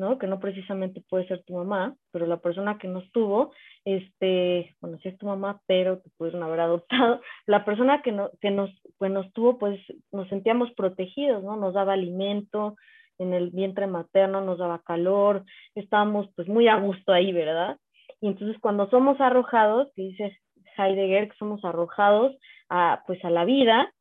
[0.00, 0.18] ¿no?
[0.18, 3.52] Que no precisamente puede ser tu mamá, pero la persona que nos tuvo,
[3.84, 8.30] este, bueno, sí es tu mamá, pero te pudieron haber adoptado, la persona que, no,
[8.40, 9.78] que nos, nos tuvo, pues
[10.10, 11.56] nos sentíamos protegidos, ¿no?
[11.56, 12.76] Nos daba alimento
[13.18, 15.44] en el vientre materno, nos daba calor,
[15.74, 17.76] estábamos pues muy a gusto ahí, ¿verdad?
[18.22, 20.38] Y entonces cuando somos arrojados, que dice
[20.78, 22.34] Heidegger que somos arrojados
[22.70, 23.92] a, pues a la vida,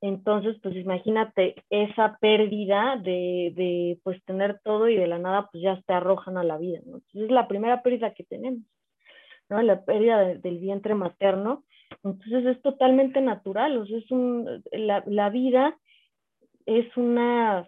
[0.00, 5.62] entonces, pues imagínate esa pérdida de, de, pues tener todo y de la nada pues
[5.62, 6.78] ya te arrojan a la vida.
[6.78, 8.62] Entonces es la primera pérdida que tenemos,
[9.48, 9.60] ¿no?
[9.62, 11.64] La pérdida del vientre materno.
[12.04, 14.04] Entonces es totalmente natural, o es
[14.72, 15.76] la, la vida
[16.66, 17.66] es una,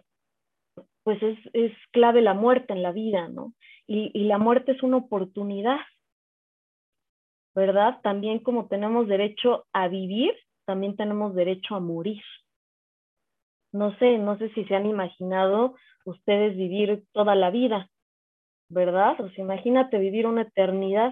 [1.03, 3.53] pues es, es, clave la muerte en la vida, ¿no?
[3.87, 5.79] Y, y la muerte es una oportunidad,
[7.55, 7.99] ¿verdad?
[8.03, 10.33] También como tenemos derecho a vivir,
[10.71, 12.21] también tenemos derecho a morir.
[13.73, 17.89] No sé, no sé si se han imaginado ustedes vivir toda la vida,
[18.69, 19.19] ¿verdad?
[19.19, 21.11] O sea, imagínate vivir una eternidad.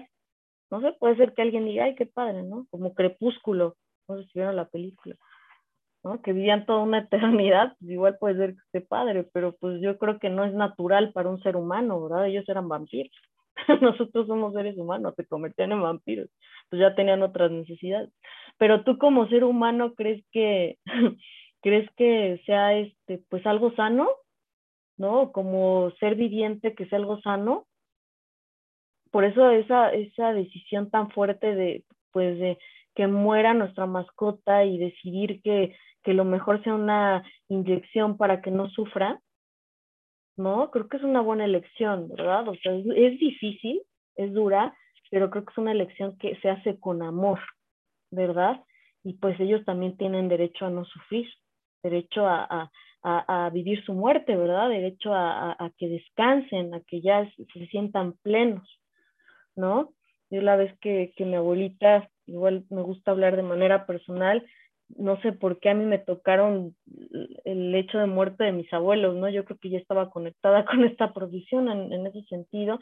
[0.70, 2.66] No sé, puede ser que alguien diga, ay, qué padre, ¿no?
[2.70, 3.76] Como crepúsculo,
[4.08, 5.14] no sé si vieron la película,
[6.04, 6.22] ¿no?
[6.22, 9.98] Que vivían toda una eternidad, pues igual puede ser que esté padre, pero pues yo
[9.98, 12.28] creo que no es natural para un ser humano, ¿verdad?
[12.28, 13.12] Ellos eran vampiros.
[13.80, 16.28] Nosotros somos seres humanos, se convertían en vampiros,
[16.68, 18.10] pues ya tenían otras necesidades.
[18.58, 20.78] Pero tú como ser humano crees que
[21.62, 24.08] crees que sea este pues algo sano,
[24.96, 25.32] ¿no?
[25.32, 27.66] Como ser viviente que sea algo sano.
[29.10, 32.58] Por eso esa esa decisión tan fuerte de pues de
[32.94, 38.50] que muera nuestra mascota y decidir que, que lo mejor sea una inyección para que
[38.50, 39.20] no sufra,
[40.36, 40.70] ¿no?
[40.70, 42.48] Creo que es una buena elección, ¿verdad?
[42.48, 43.82] O sea, es, difícil,
[44.16, 44.74] es dura,
[45.10, 47.40] pero creo que es una elección que se hace con amor,
[48.10, 48.62] ¿verdad?
[49.02, 51.28] Y pues ellos también tienen derecho a no sufrir,
[51.82, 52.70] derecho a,
[53.02, 54.68] a, a, vivir su muerte, ¿verdad?
[54.68, 58.80] Derecho a, a, que descansen, a que ya se, se sientan plenos,
[59.56, 59.92] ¿no?
[60.30, 64.46] Yo la vez que, que mi abuelita, igual me gusta hablar de manera personal,
[64.96, 66.74] no sé por qué a mí me tocaron
[67.44, 69.28] el hecho de muerte de mis abuelos, ¿no?
[69.28, 72.80] Yo creo que ya estaba conectada con esta profesión en, en ese sentido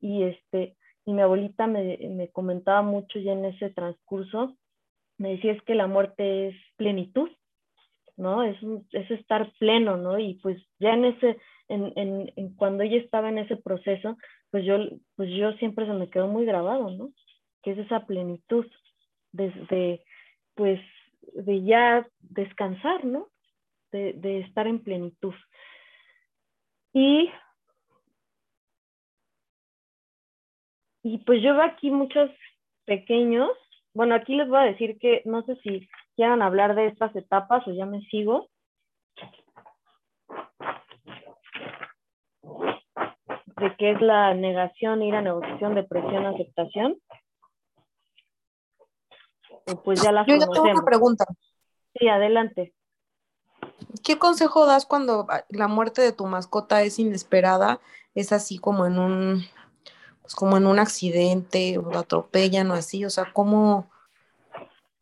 [0.00, 4.56] y este y mi abuelita me, me, comentaba mucho ya en ese transcurso,
[5.18, 7.30] me decía es que la muerte es plenitud,
[8.16, 8.42] ¿no?
[8.42, 8.56] Es,
[8.92, 10.18] es estar pleno, ¿no?
[10.18, 11.38] Y pues ya en ese,
[11.68, 11.92] en,
[12.36, 14.16] en, cuando ella estaba en ese proceso,
[14.50, 14.76] pues yo,
[15.16, 17.12] pues yo siempre se me quedó muy grabado, ¿no?
[17.62, 18.66] Que es esa plenitud,
[19.32, 20.04] desde,
[20.54, 20.80] pues
[21.34, 23.28] de ya descansar, ¿no?
[23.92, 25.34] De, de, estar en plenitud.
[26.92, 27.30] Y,
[31.02, 32.30] y pues yo veo aquí muchos
[32.84, 33.50] pequeños,
[33.92, 37.66] bueno, aquí les voy a decir que no sé si quieran hablar de estas etapas
[37.66, 38.48] o ya me sigo.
[43.56, 46.96] De qué es la negación, ira, negociación, depresión, aceptación
[49.84, 50.68] pues ya las Yo ya conocemos.
[50.68, 51.24] tengo una pregunta.
[51.98, 52.74] Sí, adelante.
[54.02, 57.80] ¿Qué consejo das cuando la muerte de tu mascota es inesperada?
[58.14, 59.44] Es así como en un,
[60.22, 63.90] pues como en un accidente, o la atropellan o así, o sea, ¿cómo,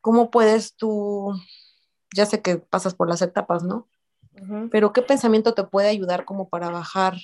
[0.01, 1.33] cómo puedes tú,
[2.15, 3.87] ya sé que pasas por las etapas, ¿no?
[4.33, 4.69] Uh -huh.
[4.71, 7.15] Pero ¿qué pensamiento te puede ayudar como para bajar?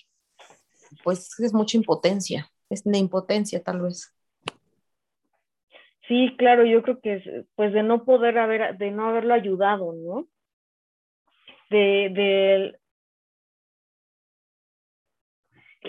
[1.02, 4.12] Pues es mucha impotencia, es de impotencia tal vez.
[6.08, 9.92] Sí, claro, yo creo que es, pues de no poder haber, de no haberlo ayudado,
[9.94, 10.26] ¿no?
[11.70, 12.78] De, de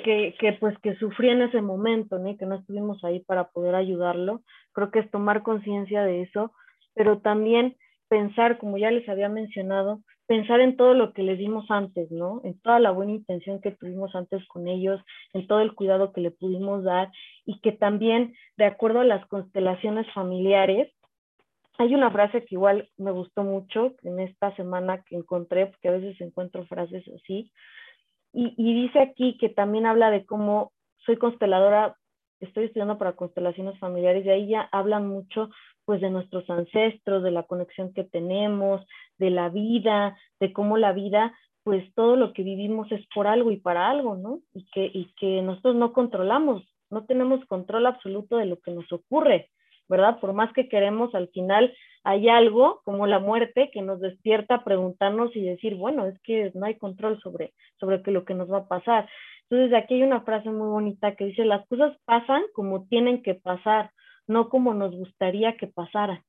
[0.03, 2.37] que, que pues que sufrí en ese momento, ¿no?
[2.37, 4.41] Que no estuvimos ahí para poder ayudarlo.
[4.73, 6.53] Creo que es tomar conciencia de eso,
[6.93, 7.75] pero también
[8.07, 12.41] pensar, como ya les había mencionado, pensar en todo lo que les dimos antes, ¿no?
[12.43, 15.01] En toda la buena intención que tuvimos antes con ellos,
[15.33, 17.11] en todo el cuidado que le pudimos dar
[17.45, 20.91] y que también, de acuerdo a las constelaciones familiares,
[21.77, 25.91] hay una frase que igual me gustó mucho en esta semana que encontré, porque a
[25.91, 27.51] veces encuentro frases así,
[28.33, 30.71] y, y dice aquí que también habla de cómo
[31.05, 31.95] soy consteladora,
[32.39, 35.49] estoy estudiando para constelaciones familiares y ahí ya hablan mucho
[35.85, 38.85] pues de nuestros ancestros, de la conexión que tenemos,
[39.17, 41.33] de la vida, de cómo la vida,
[41.63, 44.39] pues todo lo que vivimos es por algo y para algo, ¿no?
[44.53, 48.91] Y que, y que nosotros no controlamos, no tenemos control absoluto de lo que nos
[48.91, 49.49] ocurre,
[49.87, 50.19] ¿verdad?
[50.19, 51.73] Por más que queremos, al final
[52.03, 56.51] hay algo como la muerte que nos despierta a preguntarnos y decir, bueno, es que
[56.53, 59.09] no hay control sobre, sobre que lo que nos va a pasar.
[59.49, 63.33] Entonces aquí hay una frase muy bonita que dice, las cosas pasan como tienen que
[63.33, 63.91] pasar,
[64.27, 66.23] no como nos gustaría que pasara.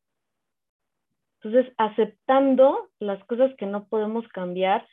[1.42, 4.86] Entonces, aceptando las cosas que no podemos cambiar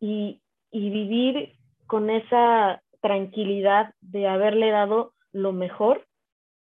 [0.00, 1.56] y, y vivir
[1.86, 6.06] con esa tranquilidad de haberle dado lo mejor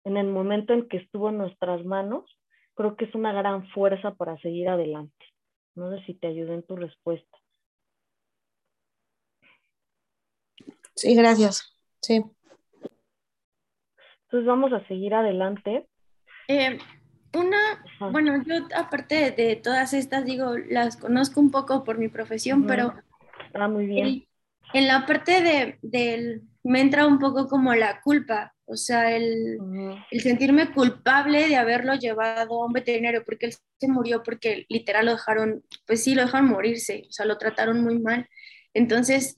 [0.04, 2.26] en el momento en que estuvo en nuestras manos,
[2.76, 5.26] creo que es una gran fuerza para seguir adelante.
[5.76, 7.38] No sé si te ayudó en tu respuesta.
[10.96, 11.74] Sí, gracias.
[12.02, 12.24] Sí.
[14.30, 15.88] Entonces vamos a seguir adelante.
[16.48, 16.78] Eh,
[17.34, 22.68] una, bueno, yo aparte de, todas estas, digo, las conozco un poco por mi profesión,
[22.68, 22.94] pero...
[23.56, 24.28] Ah, muy bien.
[24.74, 29.58] en la parte de, del, me entra un poco como la culpa, o sea, el,
[30.12, 35.08] el, sentirme culpable de haberlo llevado a un veterinario, porque él se murió porque literal
[35.08, 38.28] lo dejaron, pues sí, lo dejaron morirse, o sea, lo trataron muy mal.
[38.76, 39.36] Entonces,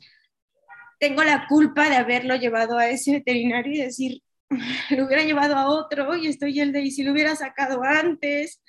[0.99, 4.21] tengo la culpa de haberlo llevado a ese veterinario y decir,
[4.91, 8.61] lo hubiera llevado a otro y estoy el de, y si lo hubiera sacado antes.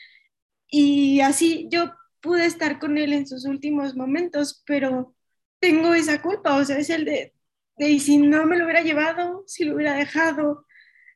[0.69, 5.15] Y así yo pude estar con él en sus últimos momentos, pero
[5.61, 7.35] tengo esa culpa, o sea, es el de,
[7.77, 10.67] de y si no me lo hubiera llevado, si lo hubiera dejado.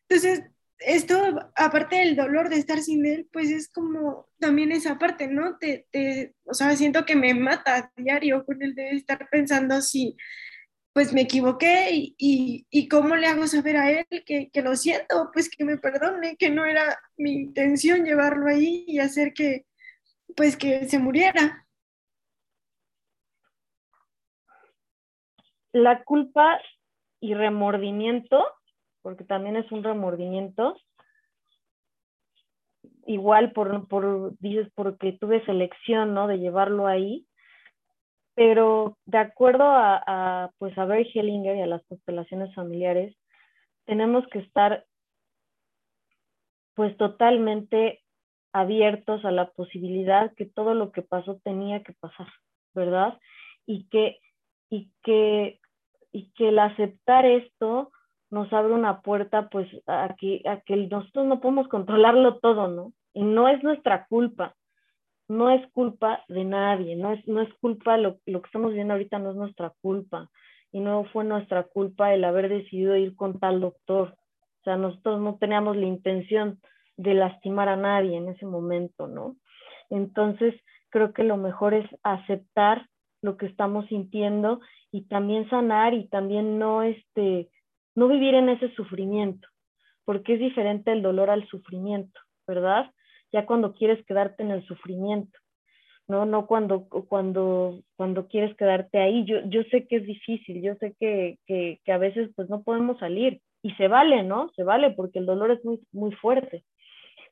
[0.08, 0.42] Entonces,
[0.78, 5.56] esto, aparte del dolor de estar sin él, pues es como también esa parte, ¿no?
[5.58, 9.80] Te, te, o sea, siento que me mata a diario con el de estar pensando
[9.80, 10.16] si
[10.96, 15.28] pues me equivoqué y, y, cómo le hago saber a él que, que, lo siento,
[15.30, 19.66] pues que me perdone, que no era mi intención llevarlo ahí y hacer que,
[20.34, 21.66] pues que se muriera.
[25.70, 26.58] La culpa
[27.20, 28.42] y remordimiento,
[29.02, 30.78] porque también es un remordimiento,
[33.04, 36.26] igual por, por dices, porque tuve selección, ¿no?
[36.26, 37.26] De llevarlo ahí,
[38.36, 43.16] pero de acuerdo a, pues a Barry Hellinger y a las constelaciones familiares,
[43.86, 44.84] tenemos que estar
[46.74, 48.02] pues totalmente
[48.52, 52.28] abiertos a la posibilidad que todo lo que pasó tenía que pasar,
[52.74, 53.18] ¿verdad?
[53.64, 54.18] Y que,
[54.68, 55.58] y que,
[56.12, 57.90] y que el aceptar esto
[58.30, 62.92] nos abre una puerta pues a a que nosotros no podemos controlarlo todo, ¿no?
[63.14, 64.54] Y no es nuestra culpa,
[65.28, 68.94] no es culpa de nadie, no es, no es culpa, lo, lo que estamos viendo
[68.94, 70.30] ahorita no es nuestra culpa
[70.72, 74.16] y no fue nuestra culpa el haber decidido ir con tal doctor.
[74.60, 76.60] O sea, nosotros no teníamos la intención
[76.96, 79.36] de lastimar a nadie en ese momento, ¿no?
[79.90, 80.54] Entonces,
[80.90, 82.88] creo que lo mejor es aceptar
[83.22, 84.60] lo que estamos sintiendo
[84.90, 87.48] y también sanar y también no, este,
[87.94, 89.48] no vivir en ese sufrimiento,
[90.04, 92.90] porque es diferente el dolor al sufrimiento, ¿verdad?
[93.32, 95.38] Ya cuando quieres quedarte en el sufrimiento,
[96.08, 96.26] ¿no?
[96.26, 99.24] No cuando, cuando, cuando quieres quedarte ahí.
[99.24, 102.62] Yo, yo sé que es difícil, yo sé que, que, que a veces pues no
[102.62, 104.50] podemos salir y se vale, ¿no?
[104.54, 106.64] Se vale porque el dolor es muy, muy fuerte,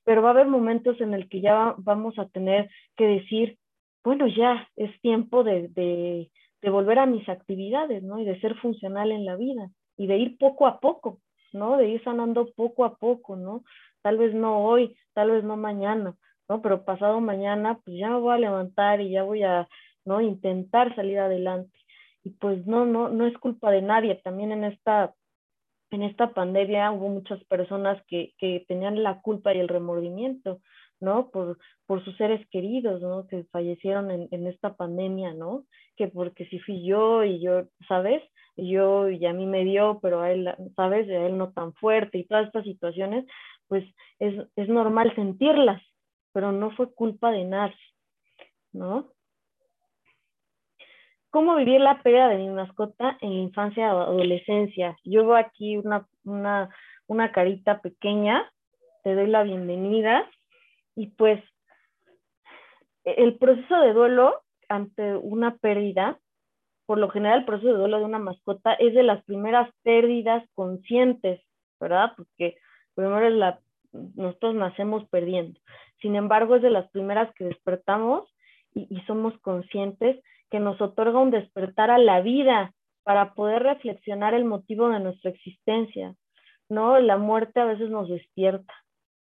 [0.05, 3.59] pero va a haber momentos en el que ya vamos a tener que decir,
[4.03, 6.31] bueno, ya es tiempo de, de,
[6.61, 8.19] de volver a mis actividades, ¿no?
[8.19, 11.21] Y de ser funcional en la vida y de ir poco a poco,
[11.53, 11.77] ¿no?
[11.77, 13.63] De ir sanando poco a poco, ¿no?
[14.05, 16.15] Tal vez no hoy, tal vez no mañana,
[16.47, 16.61] ¿no?
[16.61, 19.67] Pero pasado mañana, pues ya me voy a levantar y ya voy a,
[20.05, 20.21] ¿no?
[20.21, 21.77] Intentar salir adelante.
[22.23, 24.17] Y pues no, no, no es culpa de nadie.
[24.17, 25.15] También en esta,
[25.91, 30.61] en esta pandemia hubo muchas personas que, que tenían la culpa y el remordimiento,
[31.01, 31.31] ¿no?
[31.31, 33.27] Por, por sus seres queridos, ¿no?
[33.27, 35.65] Que fallecieron en, esta pandemia, ¿no?
[35.97, 38.23] Que porque si fui yo y yo, ¿sabes?
[38.57, 41.09] yo y a mí me dio, pero a él, ¿sabes?
[41.09, 43.25] A él no tan fuerte y todas estas situaciones,
[43.69, 43.85] pues
[44.19, 45.83] es, es normal sentirlas,
[46.33, 47.77] pero no fue culpa de nadie,
[48.73, 49.13] ¿no?
[51.31, 54.97] ¿Cómo vivir la pérdida de mi mascota en la infancia o adolescencia?
[55.03, 56.69] Yo veo aquí una, una,
[57.09, 58.49] una carita pequeña,
[59.03, 60.31] te doy la bienvenida
[60.95, 61.43] y pues
[63.05, 66.19] el proceso de duelo ante una pérdida,
[66.87, 70.49] por lo general el proceso de duelo de una mascota es de las primeras pérdidas
[70.55, 71.41] conscientes,
[71.81, 72.13] ¿verdad?
[72.17, 72.57] Porque
[72.95, 73.61] primero es la,
[73.93, 75.59] nosotros nacemos perdiendo.
[76.01, 78.29] Sin embargo, es de las primeras que despertamos
[78.75, 82.73] y, y somos conscientes que nos otorga un despertar a la vida
[83.03, 86.15] para poder reflexionar el motivo de nuestra existencia.
[86.69, 86.99] ¿no?
[86.99, 88.73] La muerte a veces nos despierta,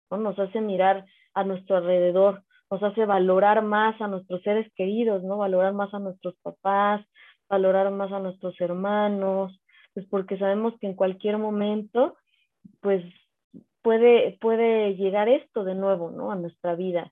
[0.09, 0.17] ¿no?
[0.17, 5.37] Nos hace mirar a nuestro alrededor, nos hace valorar más a nuestros seres queridos, ¿no?
[5.37, 7.05] Valorar más a nuestros papás,
[7.49, 9.59] valorar más a nuestros hermanos,
[9.93, 12.15] pues porque sabemos que en cualquier momento,
[12.79, 13.03] pues
[13.81, 16.31] puede, puede llegar esto de nuevo, ¿no?
[16.31, 17.11] A nuestra vida.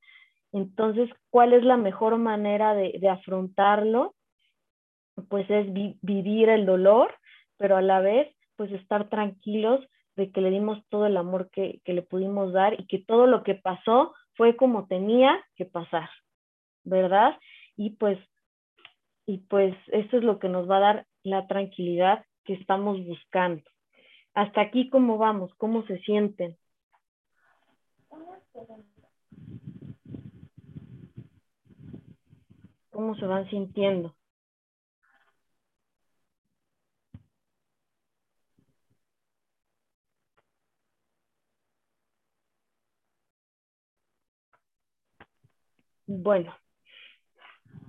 [0.52, 4.16] Entonces, ¿cuál es la mejor manera de, de afrontarlo?
[5.30, 5.68] Pues es
[6.02, 7.14] vivir el dolor,
[7.58, 11.82] pero a la vez, pues estar tranquilos de que le dimos todo el amor que,
[11.86, 16.10] que le pudimos dar y que todo lo que pasó fue como tenía que pasar,
[16.84, 17.38] ¿verdad?
[17.76, 18.18] Y pues,
[19.26, 23.64] y pues eso es lo que nos va a dar la tranquilidad que estamos buscando.
[24.34, 25.54] Hasta aquí, ¿cómo vamos?
[25.58, 26.58] ¿Cómo se sienten?
[32.92, 34.16] ¿Cómo se van sintiendo?
[46.08, 46.56] Bueno,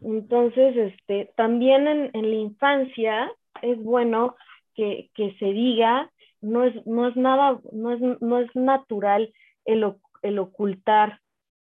[0.03, 4.37] entonces, este, también en, la infancia es bueno
[4.75, 6.11] que, se diga,
[6.41, 9.33] no es, no es nada, no es, no es natural
[9.65, 11.21] el, el ocultar,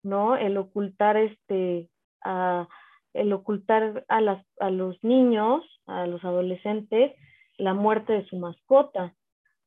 [0.04, 0.36] ¿no?
[0.36, 1.90] El ocultar este,
[2.24, 2.68] a,
[3.14, 7.14] el ocultar a, las, a los niños, a los adolescentes,
[7.58, 9.14] la muerte de su mascota,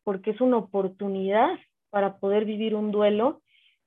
[0.03, 1.59] porque es una oportunidad
[1.91, 3.43] para poder vivir un duelo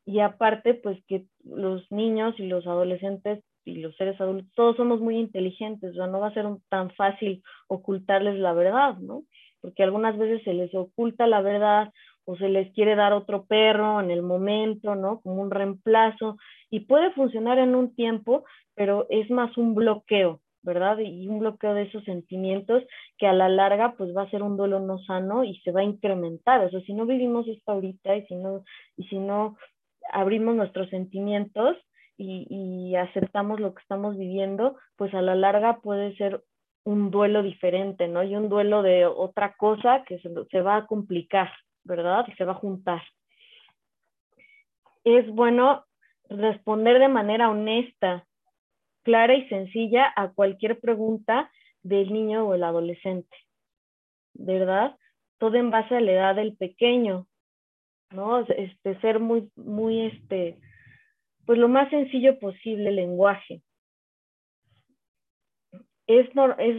[0.06, 5.02] y aparte, pues que los niños y los adolescentes y los seres adultos, todos somos
[5.02, 9.24] muy inteligentes, o sea, no va a ser tan fácil ocultarles la verdad, ¿no?
[9.60, 11.92] Porque algunas veces se les oculta la verdad
[12.28, 15.22] o se les quiere dar otro perro en el momento, ¿no?
[15.22, 16.38] Como un reemplazo,
[16.70, 18.44] y puede funcionar en un tiempo,
[18.76, 21.00] pero es más un bloqueo, ¿verdad?
[21.00, 22.84] Y un bloqueo de esos sentimientos
[23.18, 25.80] que a la larga pues va a ser un duelo no sano y se va
[25.80, 26.66] a incrementar.
[26.66, 28.64] O sea, si no vivimos esto ahorita y si no,
[28.98, 29.56] y si no
[30.12, 31.78] abrimos nuestros sentimientos
[32.18, 36.44] y, aceptamos lo que estamos viviendo, pues a la larga puede ser
[36.84, 38.24] un duelo diferente, ¿no?
[38.24, 41.52] Y un duelo de otra cosa que se, va a complicar,
[41.88, 42.26] ¿verdad?
[42.28, 43.02] Y se va a juntar.
[45.04, 45.86] Es bueno
[46.30, 48.26] responder de manera honesta,
[49.04, 51.50] clara y sencilla a cualquier pregunta
[51.82, 53.36] del niño o el adolescente,
[54.34, 54.98] ¿verdad?
[55.38, 57.26] Todo en base a la edad del pequeño,
[58.12, 58.40] ¿no?
[58.40, 60.60] Este, ser muy, muy, este,
[61.46, 63.62] pues lo más sencillo posible el lenguaje.
[66.08, 66.34] Es,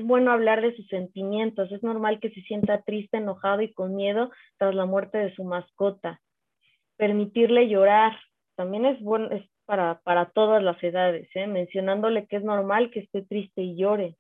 [0.05, 4.31] bueno hablar de sus sentimientos, es normal que se sienta triste, enojado y con miedo
[4.57, 6.21] tras la muerte de su mascota.
[6.97, 8.19] Permitirle llorar,
[8.57, 11.47] también es bueno, es para, para todas las edades, ¿eh?
[11.47, 14.17] mencionándole que es normal que esté triste y llore.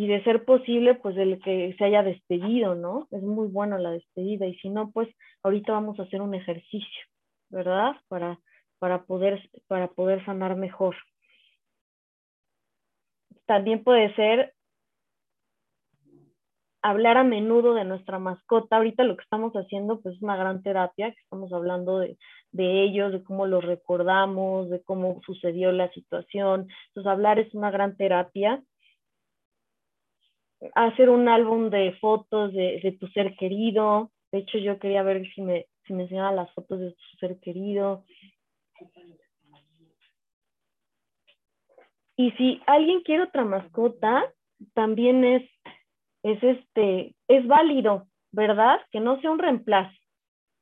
[0.00, 3.06] y de ser posible, pues el que se haya despedido, ¿no?
[3.10, 5.08] Es muy bueno la despedida y si no, pues
[5.42, 7.02] ahorita vamos a hacer un ejercicio,
[7.50, 7.96] ¿verdad?
[8.08, 8.40] Para,
[8.78, 10.96] para, poder, para poder sanar mejor.
[13.50, 14.54] También puede ser
[16.82, 18.76] hablar a menudo de nuestra mascota.
[18.76, 22.16] Ahorita lo que estamos haciendo pues es una gran terapia, que estamos hablando de,
[22.52, 26.68] de ellos, de cómo los recordamos, de cómo sucedió la situación.
[26.90, 28.62] Entonces hablar es una gran terapia
[30.76, 34.12] hacer un álbum de fotos de, tu ser querido.
[34.30, 38.04] De hecho, yo quería ver si me, si me las fotos de tu ser querido.
[42.20, 44.30] Y si alguien quiere otra mascota,
[44.74, 45.42] también es,
[46.22, 48.78] es este, es válido, ¿verdad?
[48.90, 49.96] Que no sea un reemplazo,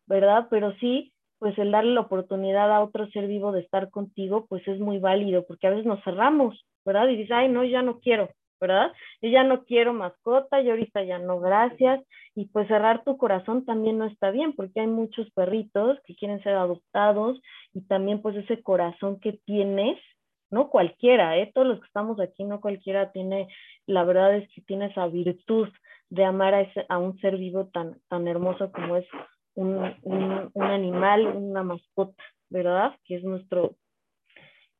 [0.06, 0.46] ¿verdad?
[0.50, 4.68] Pero sí, pues el darle la oportunidad a otro ser vivo de estar contigo, pues
[4.68, 7.09] es muy válido, porque a veces nos cerramos, ¿verdad?
[7.09, 8.28] Y dices, ay, no, ya no quiero.
[8.61, 8.92] ¿verdad?
[9.20, 12.04] Yo ya no quiero mascota, y ahorita ya no, gracias.
[12.34, 16.42] Y pues cerrar tu corazón también no está bien, porque hay muchos perritos que quieren
[16.42, 17.40] ser adoptados
[17.72, 19.98] y también pues ese corazón que tienes,
[20.51, 21.51] no cualquiera, ¿eh?
[21.55, 23.49] Todos los que estamos aquí, no cualquiera tiene,
[23.86, 25.68] la verdad es que tiene esa virtud
[26.11, 29.07] de amar a, ese, a un ser vivo tan, tan hermoso como es
[29.55, 32.96] un, un, un animal, una mascota, ¿verdad?
[33.05, 33.76] Que es nuestro,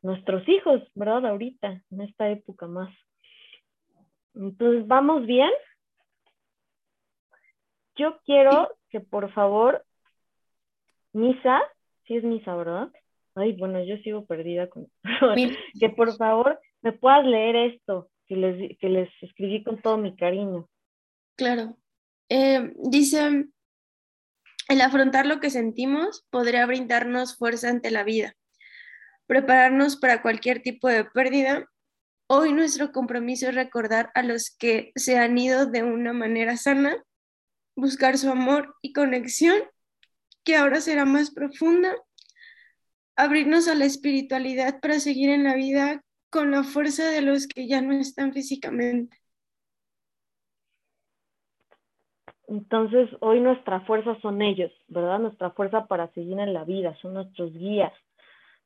[0.03, 1.27] nuestros hijos, ¿verdad?
[1.27, 2.95] Ahorita, en esta época más.
[4.35, 5.51] Entonces, ¿vamos bien?
[7.97, 9.85] Yo quiero que por favor,
[11.13, 11.61] Misa,
[12.07, 12.91] si es Misa, ¿verdad?
[13.39, 14.89] Ay, bueno, yo sigo perdida con
[15.81, 20.15] que por favor me puedas leer esto que les, que les escribí con todo mi
[20.17, 20.69] cariño.
[21.37, 21.77] Claro.
[22.29, 23.47] Eh, dice,
[24.69, 28.35] el afrontar lo que sentimos podría brindarnos fuerza ante la vida,
[29.27, 31.67] prepararnos para cualquier tipo de pérdida
[32.31, 37.03] Hoy nuestro compromiso es recordar a los que se han ido de una manera sana,
[37.75, 39.59] buscar su amor y conexión,
[40.45, 41.97] que ahora será más profunda,
[43.19, 47.67] abrirnos a la espiritualidad para seguir en la vida con la fuerza de los que
[47.67, 49.17] ya no están físicamente.
[52.47, 55.19] Entonces, hoy nuestra fuerza son ellos, ¿verdad?
[55.19, 57.93] Nuestra fuerza para seguir en la vida, son nuestros guías.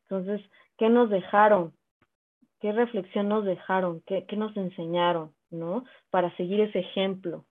[0.05, 0.41] Entonces,
[0.79, 1.75] ¿qué nos dejaron?
[2.63, 5.85] qué reflexión nos dejaron, qué, nos enseñaron, ¿no?
[6.11, 7.45] Para seguir ese ejemplo,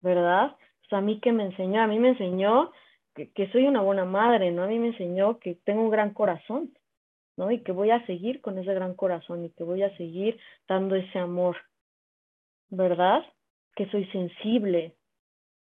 [0.00, 0.56] ¿verdad?
[0.90, 2.72] O a mí qué me enseñó, a mí me enseñó
[3.14, 4.64] que, soy una buena madre, ¿no?
[4.64, 6.72] A mí me enseñó que tengo un gran corazón,
[7.36, 7.50] ¿no?
[7.50, 10.38] Y que voy a seguir con ese gran corazón y que voy a seguir
[10.68, 11.56] dando ese amor,
[12.70, 13.24] ¿verdad?
[13.76, 14.94] Que soy sensible.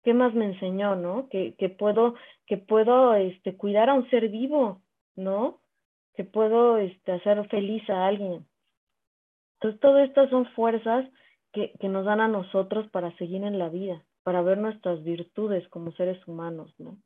[0.03, 1.29] ¿Qué más me enseñó, no?
[1.29, 2.15] Que, que puedo,
[2.47, 4.83] que puedo este, cuidar a un ser vivo,
[5.17, 5.61] ¿no?
[6.15, 8.47] Que puedo este, hacer feliz a alguien.
[9.55, 11.07] Entonces, todas estas son fuerzas
[11.53, 15.67] que, que nos dan a nosotros para seguir en la vida, para ver nuestras virtudes
[15.69, 16.99] como seres humanos, ¿no?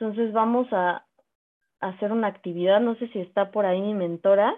[0.00, 1.04] Entonces vamos a,
[1.80, 2.80] hacer una actividad.
[2.80, 4.54] No sé si está por ahí mi mentora.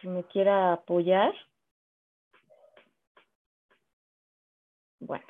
[0.00, 1.32] Si me quiera apoyar.
[4.98, 5.24] Bueno,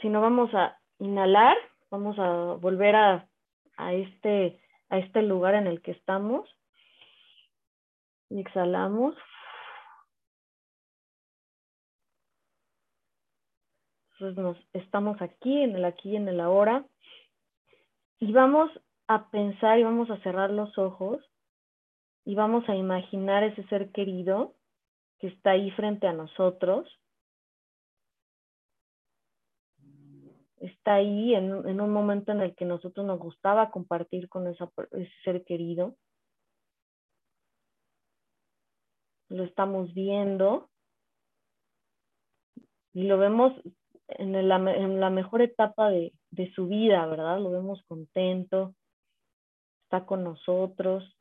[0.00, 1.56] si no vamos a inhalar,
[1.90, 3.28] vamos a volver a,
[3.76, 4.58] a, este,
[4.88, 6.48] a este lugar en el que estamos.
[8.30, 9.14] Y exhalamos.
[14.18, 16.86] Entonces nos, estamos aquí, en el aquí y en el ahora
[18.18, 18.70] y vamos
[19.08, 21.22] a pensar y vamos a cerrar los ojos
[22.24, 24.54] y vamos a imaginar ese ser querido
[25.18, 26.88] que está ahí frente a nosotros.
[30.60, 34.64] Está ahí en, un momento en el que nosotros nos gustaba compartir con ese
[35.24, 35.94] ser querido.
[39.28, 40.70] Lo estamos viendo
[42.94, 43.52] y lo vemos
[44.08, 47.40] en la, en la mejor etapa de, de su vida, ¿verdad?
[47.40, 48.74] Lo vemos contento,
[49.84, 51.16] está con nosotros.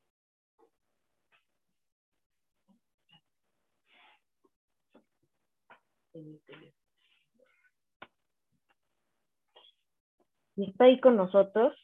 [10.58, 11.76] Y está ahí con nosotros.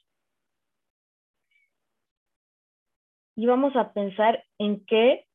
[3.35, 5.25] Y vamos a pensar en qué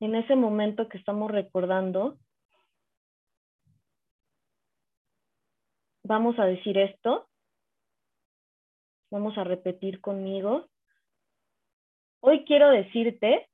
[0.00, 2.18] en ese momento que estamos recordando,
[6.04, 7.28] vamos a decir esto,
[9.10, 10.68] vamos a repetir conmigo.
[12.20, 13.48] Hoy quiero decirte,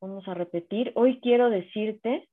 [0.00, 2.28] vamos a repetir, hoy quiero decirte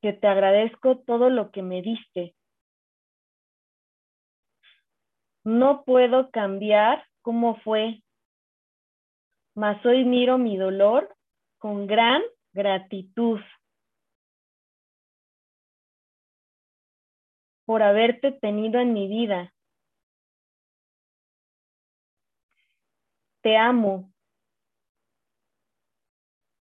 [0.00, 2.34] que te agradezco todo lo que me diste
[5.44, 8.02] No puedo cambiar cómo fue,
[9.54, 11.14] mas hoy miro mi dolor
[11.58, 12.22] con gran
[12.52, 13.40] gratitud
[17.64, 19.54] por haberte tenido en mi vida.
[23.42, 24.12] Te amo.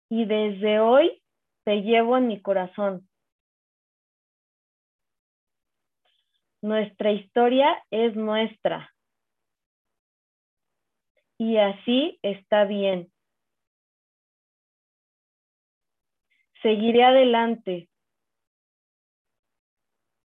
[0.08, 1.22] Y desde hoy
[1.64, 3.08] te llevo en mi corazón.
[6.64, 8.90] Nuestra historia es nuestra.
[11.36, 13.12] Y así está bien.
[16.62, 17.90] Seguiré adelante,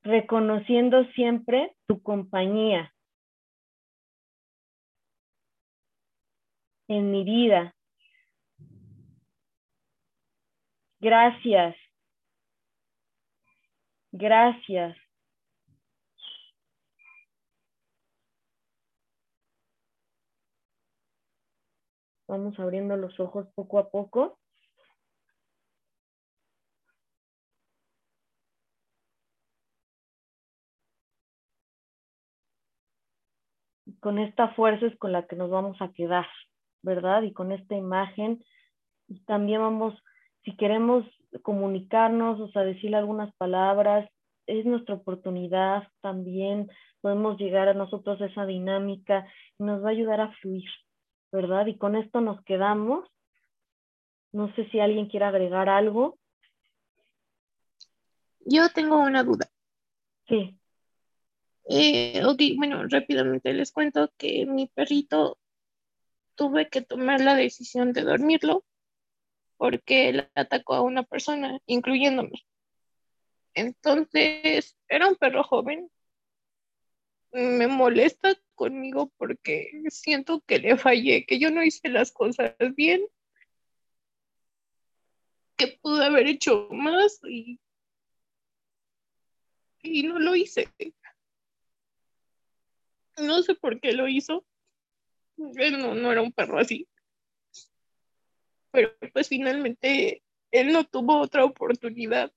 [0.05, 2.95] reconociendo siempre tu compañía
[6.87, 7.75] en mi vida.
[11.01, 11.75] Gracias.
[14.13, 15.00] Gracias.
[22.31, 24.39] Vamos abriendo los ojos poco a poco.
[33.99, 36.29] Con esta fuerza es con la que nos vamos a quedar,
[36.83, 37.23] ¿verdad?
[37.23, 38.45] Y con esta imagen.
[39.09, 40.01] Y también vamos,
[40.45, 41.05] si queremos
[41.43, 44.09] comunicarnos, o sea, decirle algunas palabras,
[44.47, 46.71] es nuestra oportunidad también.
[47.01, 49.27] Podemos llegar a nosotros esa dinámica
[49.59, 50.71] y nos va a ayudar a fluir.
[51.33, 51.67] ¿Verdad?
[51.67, 53.09] Y con esto nos quedamos.
[54.33, 56.19] No sé si alguien quiere agregar algo.
[58.41, 59.51] Yo tengo una duda.
[60.29, 60.57] Sí.
[61.69, 65.39] Eh, ok, bueno, rápidamente les cuento que mi perrito
[66.35, 68.65] tuve que tomar la decisión de dormirlo
[69.57, 72.47] porque él atacó a una persona, incluyéndome.
[73.53, 75.91] Entonces, era un perro joven.
[77.33, 83.01] Me molesta conmigo porque siento que le fallé, que yo no hice las cosas bien,
[85.57, 87.61] que pude haber hecho más y,
[89.83, 90.69] y no lo hice.
[93.19, 94.45] No sé por qué lo hizo.
[95.57, 96.89] Él no, no era un perro así.
[98.71, 102.33] Pero pues finalmente él no tuvo otra oportunidad.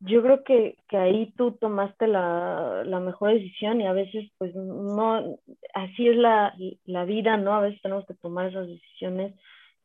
[0.00, 4.54] Yo creo que, que ahí tú tomaste la, la, mejor decisión y a veces pues
[4.54, 5.38] no,
[5.74, 6.54] así es la,
[6.86, 7.54] la, vida, ¿no?
[7.54, 9.34] A veces tenemos que tomar esas decisiones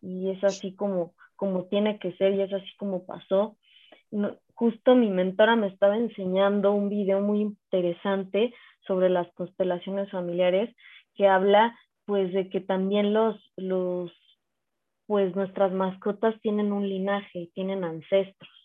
[0.02, 3.58] y es así como, como tiene que ser y es así como pasó.
[4.54, 8.54] justo mi mentora me estaba enseñando un video muy interesante
[8.88, 10.74] sobre las constelaciones familiares
[11.16, 14.14] que habla pues de que también los, los
[15.08, 18.65] pues nuestras mascotas tienen un linaje, tienen ancestros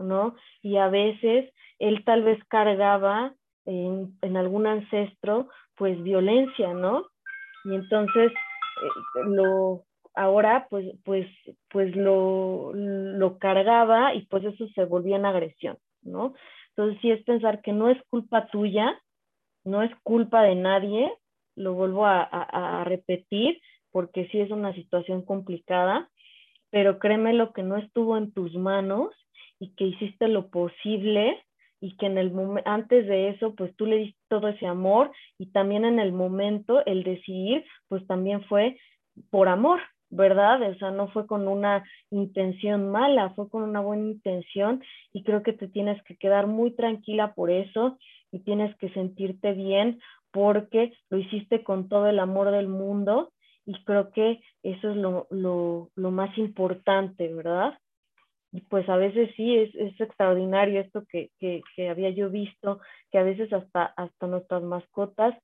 [0.00, 0.34] ¿no?
[0.62, 3.34] Y a veces él tal vez cargaba
[3.66, 7.06] en, algún ancestro, pues violencia, ¿no?
[7.64, 9.84] Y entonces eh, lo
[10.14, 11.26] ahora pues pues
[11.70, 16.34] pues lo, lo cargaba y pues eso se volvía en agresión, ¿no?
[16.70, 19.00] Entonces sí es pensar que no es culpa tuya,
[19.64, 21.12] no es culpa de nadie,
[21.54, 23.60] lo vuelvo a, a, a repetir
[23.92, 26.08] porque sí es una situación complicada,
[26.70, 29.10] pero créeme lo que no estuvo en tus manos
[29.60, 31.38] y que hiciste lo posible
[31.80, 32.32] y que en el
[32.64, 36.84] antes de eso pues tú le diste todo ese amor y también en el momento
[36.86, 38.78] el decidir pues también fue
[39.30, 40.62] por amor, ¿verdad?
[40.62, 44.82] O sea, no fue con una intención mala, fue con una buena intención
[45.12, 47.98] y creo que te tienes que quedar muy tranquila por eso
[48.32, 50.00] y tienes que sentirte bien
[50.32, 53.32] porque lo hiciste con todo el amor del mundo
[53.66, 57.74] y creo que eso es lo, lo, lo más importante, ¿verdad?
[58.68, 62.80] Pues a veces sí es, es extraordinario esto que, que, que, había yo visto,
[63.10, 65.36] que a veces hasta, hasta nuestras mascotas,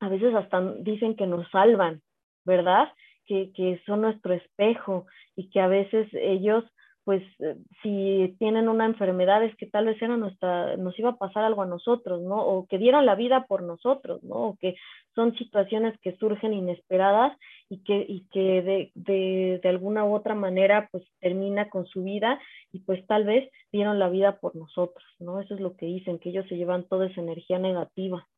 [0.00, 2.00] a veces hasta dicen que nos salvan,
[2.44, 2.92] ¿verdad?
[3.26, 5.06] Que, que son nuestro espejo
[5.36, 6.64] y que a veces ellos
[7.04, 11.16] pues eh, si tienen una enfermedad es que tal vez era nuestra, nos iba a
[11.16, 12.36] pasar algo a nosotros, ¿no?
[12.46, 14.34] O que dieron la vida por nosotros, ¿no?
[14.34, 14.76] O que
[15.14, 17.36] son situaciones que surgen inesperadas
[17.68, 22.40] y que, y que de, de, alguna u otra manera pues termina con su vida
[22.72, 25.40] y pues tal vez dieron la vida por nosotros, ¿no?
[25.40, 28.28] Eso es lo que dicen, que ellos se llevan toda esa energía negativa.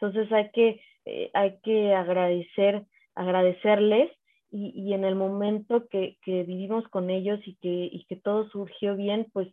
[0.00, 4.10] Entonces hay que, eh, hay que agradecer, agradecerles
[4.50, 9.48] y, en el momento que, vivimos con ellos y que, todo surgió bien, pues,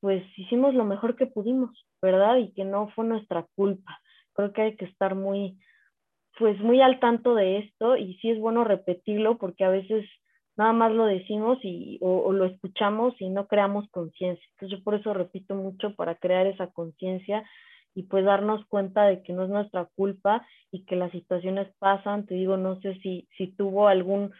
[0.00, 1.70] pues hicimos lo mejor que pudimos,
[2.02, 2.36] ¿verdad?
[2.38, 4.00] Y que no fue nuestra culpa.
[4.32, 5.58] Creo que hay que estar muy,
[6.38, 10.06] pues muy al tanto de esto y sí es bueno repetirlo porque a veces
[10.56, 14.44] nada más lo decimos y, o, lo escuchamos y no creamos conciencia.
[14.52, 17.44] Entonces yo por eso repito mucho para crear esa conciencia
[17.94, 22.26] y pues darnos cuenta de que no es nuestra culpa y que las situaciones pasan.
[22.26, 24.32] Te digo, no sé si, si tuvo algún,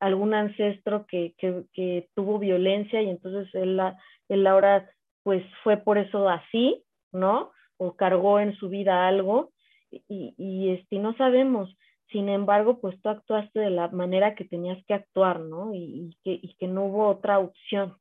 [0.00, 3.80] algún ancestro que, que, tuvo violencia y entonces él,
[4.28, 4.90] él ahora
[5.22, 6.82] pues fue por eso así,
[7.12, 7.52] ¿no?
[7.76, 9.50] O cargó en su vida algo
[9.90, 11.74] y, y este, no sabemos.
[12.10, 15.74] Sin embargo, pues tú actuaste de la manera que tenías que actuar, ¿no?
[15.74, 17.96] Y, que, y que no hubo otra opción.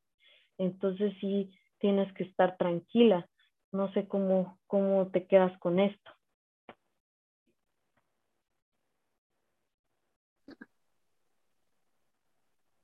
[0.58, 3.28] Entonces sí tienes que estar tranquila.
[3.72, 6.12] No sé cómo, cómo te quedas con esto.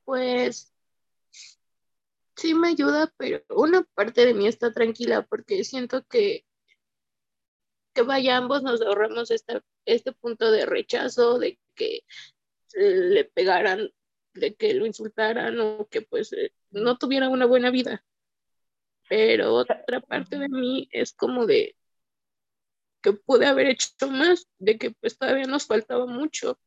[0.06, 0.74] Pues
[2.36, 6.46] sí me ayuda, pero una parte de mí está tranquila porque siento que,
[7.94, 12.02] que vaya, ambos nos ahorramos esta, este punto de rechazo, de que
[12.74, 13.90] le pegaran,
[14.34, 18.04] de que lo insultaran o que pues eh, no tuviera una buena vida
[19.14, 21.76] pero otra parte de mí es como de
[23.04, 26.58] que pude haber hecho más, de que pues todavía nos faltaba mucho.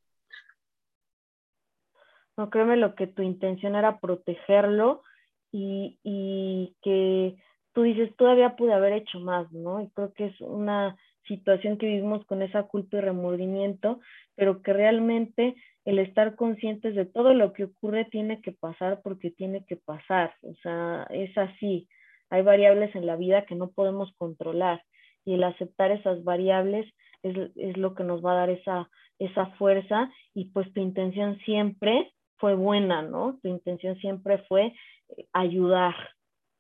[2.37, 5.03] No, créeme lo que tu intención era protegerlo
[5.51, 7.35] y, y que
[7.73, 9.81] tú dices, todavía pude haber hecho más, ¿no?
[9.81, 13.99] Y creo que es una situación que vivimos con esa culpa y remordimiento,
[14.37, 19.33] pero que realmente el estar conscientes de todo lo que ocurre tiene que pasar porque
[19.33, 21.89] tiene que pasar, o sea, es así.
[22.31, 24.83] Hay variables en la vida que no podemos controlar
[25.25, 26.87] y el aceptar esas variables
[27.23, 32.13] es, lo que nos va a dar esa, esa fuerza y pues tu intención siempre
[32.37, 33.39] fue buena, ¿no?
[33.43, 34.75] Tu intención siempre fue
[35.17, 35.95] eh, ayudar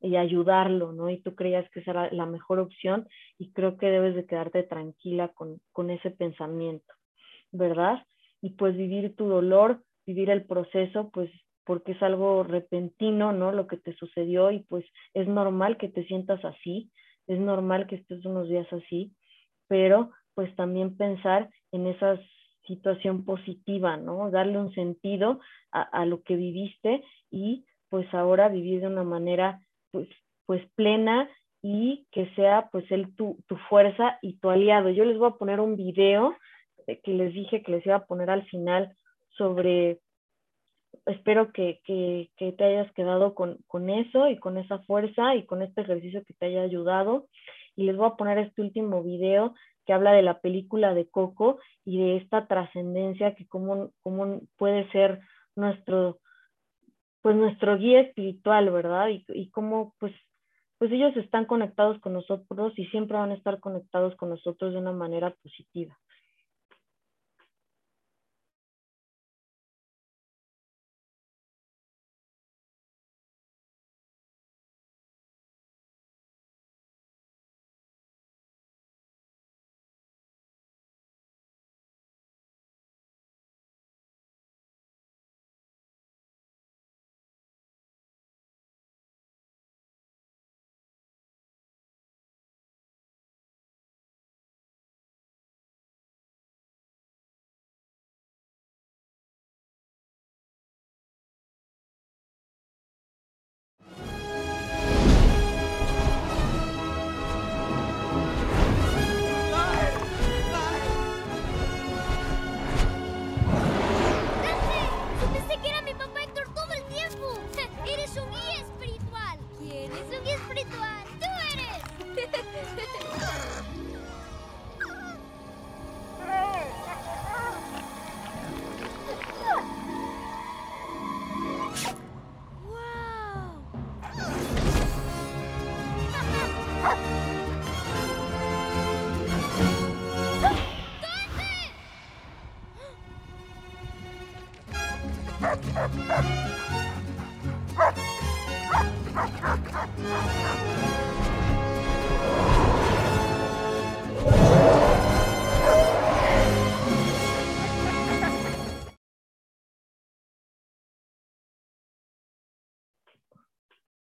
[0.01, 1.11] y ayudarlo, ¿no?
[1.11, 3.09] Y tú creías que esa era la mejor opción
[3.39, 6.93] y creo que debes de quedarte tranquila con, con ese pensamiento,
[7.53, 8.05] ¿verdad?
[8.43, 11.31] Y pues vivir tu dolor, vivir el proceso, pues
[11.67, 13.53] porque es algo repentino, ¿no?
[13.53, 16.91] Lo que te sucedió y pues es normal que te sientas así,
[17.27, 19.13] es normal que estés unos días así,
[19.67, 22.21] pero pues también pensar en esa
[22.67, 24.31] situación positiva, ¿no?
[24.31, 25.41] Darle un sentido
[25.73, 29.61] a, lo que viviste y pues ahora vivir de una manera
[29.91, 30.09] pues,
[30.47, 31.29] pues plena
[31.63, 34.91] y que sea pues él tu, tu fuerza y tu aliado.
[34.91, 36.37] Yo les voy a poner un video
[36.87, 38.97] que les dije que les iba a poner al final
[39.37, 40.01] sobre
[41.07, 41.81] espero que,
[42.37, 46.35] te hayas quedado con, con, eso y con esa fuerza y con este ejercicio que
[46.35, 47.27] te haya ayudado.
[47.77, 49.55] Y les voy a poner este último video
[49.87, 54.91] que habla de la película de Coco y de esta trascendencia que cómo, cómo puede
[54.91, 55.21] ser
[55.55, 56.19] nuestro,
[57.23, 59.09] pues nuestro guía espiritual, ¿verdad?
[59.09, 60.13] Y, y cómo pues,
[60.79, 64.79] pues ellos están conectados con nosotros y siempre van a estar conectados con nosotros de
[64.79, 65.97] una manera positiva.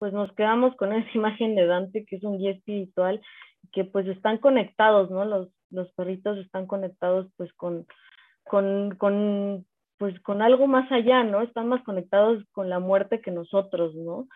[0.02, 3.22] Pues nos quedamos con esa imagen de Dante, que es un guía espiritual,
[3.70, 5.24] que pues están conectados, ¿no?
[5.24, 7.86] Los, los perritos están conectados pues con,
[8.42, 9.64] con, con,
[9.98, 11.40] pues con algo más allá, ¿no?
[11.40, 14.26] Están más conectados con la muerte que nosotros, ¿no?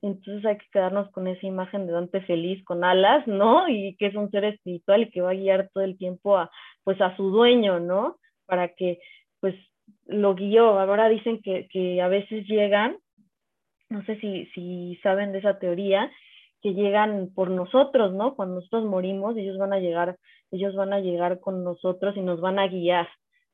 [0.00, 3.68] Entonces hay que quedarnos con esa imagen de Dante feliz con alas, ¿no?
[3.68, 6.52] Y que es un ser espiritual y que va a guiar todo el tiempo a,
[6.84, 8.16] pues a su dueño, ¿no?
[8.46, 9.00] Para que,
[9.40, 9.56] pues,
[10.04, 10.78] lo guió.
[10.78, 12.98] Ahora dicen que, que a veces llegan
[13.88, 16.10] no sé si, si saben de esa teoría,
[16.62, 18.34] que llegan por nosotros, ¿no?
[18.34, 20.16] Cuando nosotros morimos, ellos van a llegar,
[20.50, 23.08] ellos van a llegar con nosotros y nos van a guiar,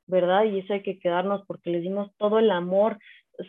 [0.07, 0.45] ¿verdad?
[0.45, 2.99] Y eso hay que quedarnos porque les dimos todo el amor,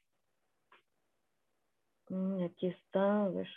[2.45, 3.49] aquí está, a ver.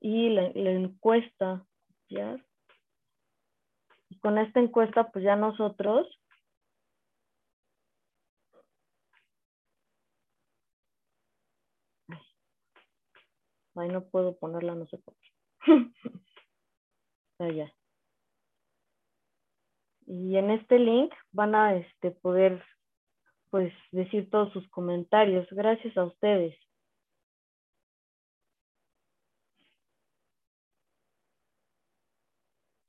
[0.00, 1.66] Y la, encuesta,
[2.08, 2.36] ¿ya?
[4.08, 6.06] Y con esta encuesta, pues ya nosotros
[13.76, 15.30] Ay, no puedo ponerla, no sé por qué.
[17.38, 17.72] Allá.
[20.06, 22.62] Y en este link van a este, poder
[23.48, 25.46] pues decir todos sus comentarios.
[25.50, 26.54] Gracias a ustedes.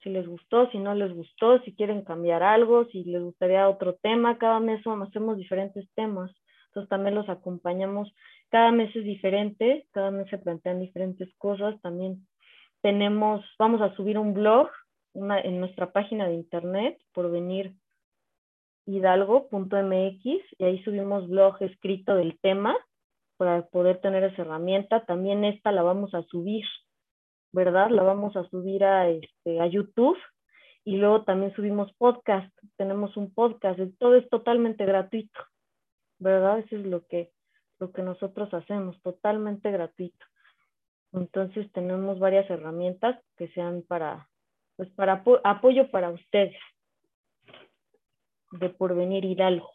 [0.04, 3.96] Si les gustó, si no les gustó, si quieren cambiar algo, si les gustaría otro
[3.96, 4.38] tema.
[4.38, 6.32] Cada mes hacemos diferentes temas,
[6.68, 8.14] entonces también los acompañamos.
[8.50, 11.80] Cada mes es diferente, cada mes se plantean diferentes cosas.
[11.82, 12.28] También
[12.82, 14.70] tenemos, vamos a subir un blog
[15.14, 17.74] en nuestra página de internet, por venir
[18.86, 22.76] hidalgo.mx, y ahí subimos blog escrito del tema
[23.38, 25.06] para poder tener esa herramienta.
[25.06, 26.66] También esta la vamos a subir,
[27.52, 27.90] ¿verdad?
[27.90, 30.18] La vamos a subir a, este, a YouTube
[30.84, 32.52] y luego también subimos podcast.
[32.78, 35.40] Tenemos un podcast, todo es totalmente gratuito,
[36.20, 36.60] ¿verdad?
[36.60, 37.32] Eso es lo que,
[37.80, 40.26] lo que nosotros hacemos, totalmente gratuito.
[41.14, 44.30] Entonces tenemos varias herramientas que sean para,
[44.78, 46.58] pues para apoyo para ustedes
[48.52, 49.72] de Porvenir Hidalgo.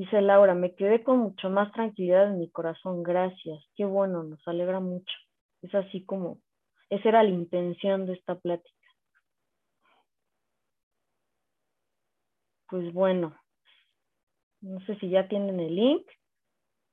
[0.00, 3.62] Dice Laura, me quedé con mucho más tranquilidad en mi corazón, gracias.
[3.76, 5.12] Qué bueno, nos alegra mucho.
[5.60, 6.40] Es así como,
[6.88, 8.88] esa era la intención de esta plática.
[12.70, 13.38] Pues bueno,
[14.62, 16.06] no sé si ya tienen el link.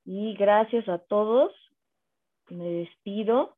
[0.04, 1.54] Y gracias a todos.
[2.50, 3.56] Me despido.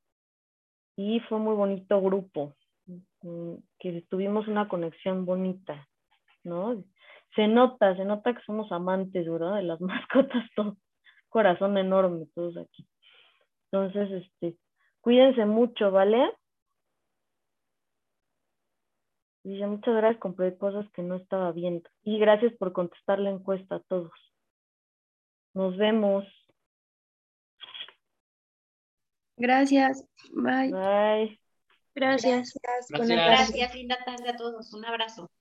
[0.96, 2.54] Y fue muy bonito grupo,
[3.24, 5.90] mm, que tuvimos una conexión bonita,
[6.44, 6.84] ¿no?
[7.35, 9.56] Se nota, se nota que somos amantes, ¿verdad?
[9.56, 10.77] De las mascotas, todo.
[11.30, 12.88] Corazón enorme, todos aquí.
[13.72, 14.57] Entonces, este,
[15.01, 16.31] cuídense mucho, ¿vale?
[19.43, 21.89] Dice, muchas gracias, compré cosas que no estaba viendo.
[22.03, 24.11] Y gracias por contestar la encuesta a todos.
[25.53, 26.26] Nos vemos.
[29.38, 30.06] Gracias.
[30.34, 30.72] Bye.
[30.72, 31.39] Bye.
[31.95, 32.60] Gracias.
[32.61, 33.07] Gracias.
[33.07, 33.76] Gracias.
[33.76, 34.73] Linda tarde a todos.
[34.73, 35.31] Un abrazo.